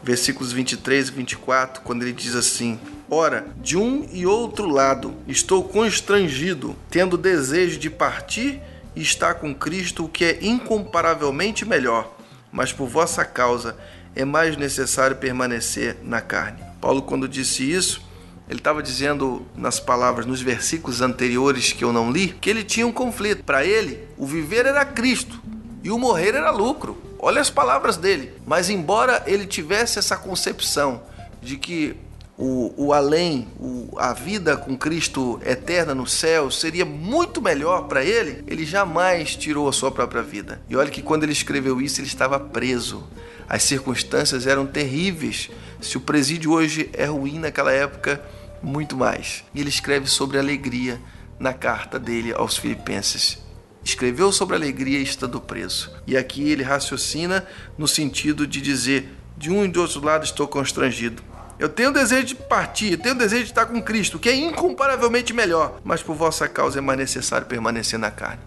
[0.03, 2.79] versículos 23 e 24, quando ele diz assim:
[3.11, 8.61] Ora, de um e outro lado estou constrangido, tendo desejo de partir
[8.97, 12.17] e está com Cristo, o que é incomparavelmente melhor,
[12.51, 13.77] mas por vossa causa
[14.15, 16.65] é mais necessário permanecer na carne.
[16.81, 18.01] Paulo, quando disse isso,
[18.49, 22.87] ele estava dizendo nas palavras, nos versículos anteriores que eu não li, que ele tinha
[22.87, 23.45] um conflito.
[23.45, 25.41] Para ele, o viver era Cristo
[25.83, 26.97] e o morrer era lucro.
[27.19, 28.33] Olha as palavras dele.
[28.47, 31.03] Mas, embora ele tivesse essa concepção
[31.43, 31.97] de que
[32.39, 38.05] o, o além, o, a vida com Cristo eterna no céu seria muito melhor para
[38.05, 40.61] ele, ele jamais tirou a sua própria vida.
[40.69, 43.07] E olha que quando ele escreveu isso, ele estava preso.
[43.49, 45.49] As circunstâncias eram terríveis.
[45.81, 48.23] Se o presídio hoje é ruim naquela época,
[48.63, 49.43] muito mais.
[49.55, 51.01] E ele escreve sobre alegria
[51.39, 53.39] na carta dele aos Filipenses.
[53.83, 55.91] Escreveu sobre alegria estando preso.
[56.07, 57.47] E aqui ele raciocina
[57.79, 59.09] no sentido de dizer:
[59.39, 61.23] de um e do outro lado estou constrangido
[61.59, 65.33] eu tenho desejo de partir, eu tenho desejo de estar com Cristo, que é incomparavelmente
[65.33, 68.43] melhor, mas por vossa causa é mais necessário permanecer na carne.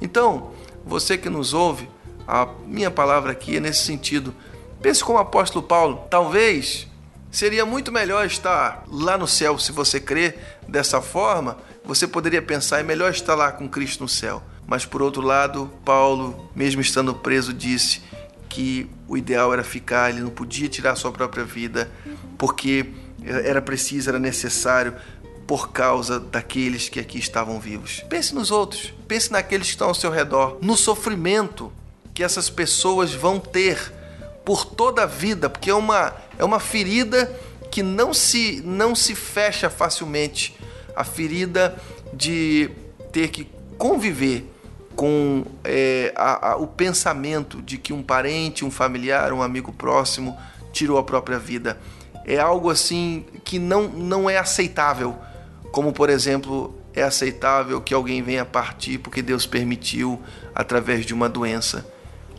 [0.00, 0.52] Então,
[0.84, 1.88] você que nos ouve,
[2.26, 4.34] a minha palavra aqui é nesse sentido.
[4.80, 6.86] Pense como o apóstolo Paulo, talvez
[7.30, 10.34] seria muito melhor estar lá no céu, se você crê
[10.66, 14.42] dessa forma, você poderia pensar, é melhor estar lá com Cristo no céu.
[14.66, 18.00] Mas por outro lado, Paulo, mesmo estando preso, disse:
[18.54, 21.90] que o ideal era ficar, ele não podia tirar sua própria vida,
[22.38, 22.86] porque
[23.26, 24.94] era preciso, era necessário
[25.44, 28.04] por causa daqueles que aqui estavam vivos.
[28.08, 31.72] Pense nos outros, pense naqueles que estão ao seu redor, no sofrimento
[32.14, 33.92] que essas pessoas vão ter
[34.44, 37.28] por toda a vida, porque é uma, é uma ferida
[37.72, 40.56] que não se, não se fecha facilmente
[40.94, 41.76] a ferida
[42.12, 42.70] de
[43.10, 44.48] ter que conviver
[44.96, 50.36] com é, a, a, o pensamento de que um parente, um familiar, um amigo próximo
[50.72, 51.78] tirou a própria vida.
[52.24, 55.16] É algo assim que não, não é aceitável,
[55.72, 60.20] como por exemplo é aceitável que alguém venha partir porque Deus permitiu
[60.54, 61.86] através de uma doença.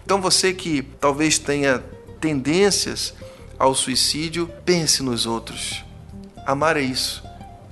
[0.03, 1.83] Então você que talvez tenha
[2.19, 3.13] tendências
[3.59, 5.83] ao suicídio, pense nos outros.
[6.45, 7.23] Amar é isso,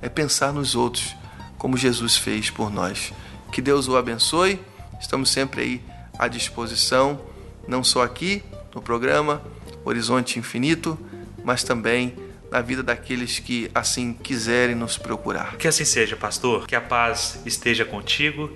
[0.01, 1.15] é pensar nos outros,
[1.57, 3.13] como Jesus fez por nós.
[3.51, 4.59] Que Deus o abençoe
[5.03, 5.81] Estamos sempre aí
[6.17, 7.21] à disposição,
[7.67, 8.41] não só aqui
[8.73, 9.43] no programa
[9.83, 10.97] Horizonte Infinito,
[11.43, 12.15] mas também
[12.49, 15.57] na vida daqueles que assim quiserem nos procurar.
[15.57, 16.65] Que assim seja, pastor.
[16.65, 18.49] Que a paz esteja contigo,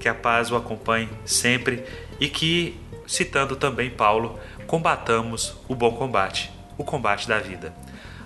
[0.00, 1.84] que a paz o acompanhe sempre
[2.18, 2.76] e que,
[3.06, 7.72] citando também Paulo, combatamos o bom combate, o combate da vida.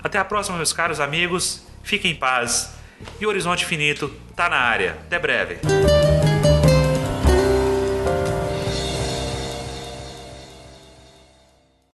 [0.03, 1.63] Até a próxima, meus caros amigos.
[1.83, 2.73] Fiquem em paz.
[3.21, 4.93] E o Horizonte Infinito está na área.
[5.07, 5.59] Até breve.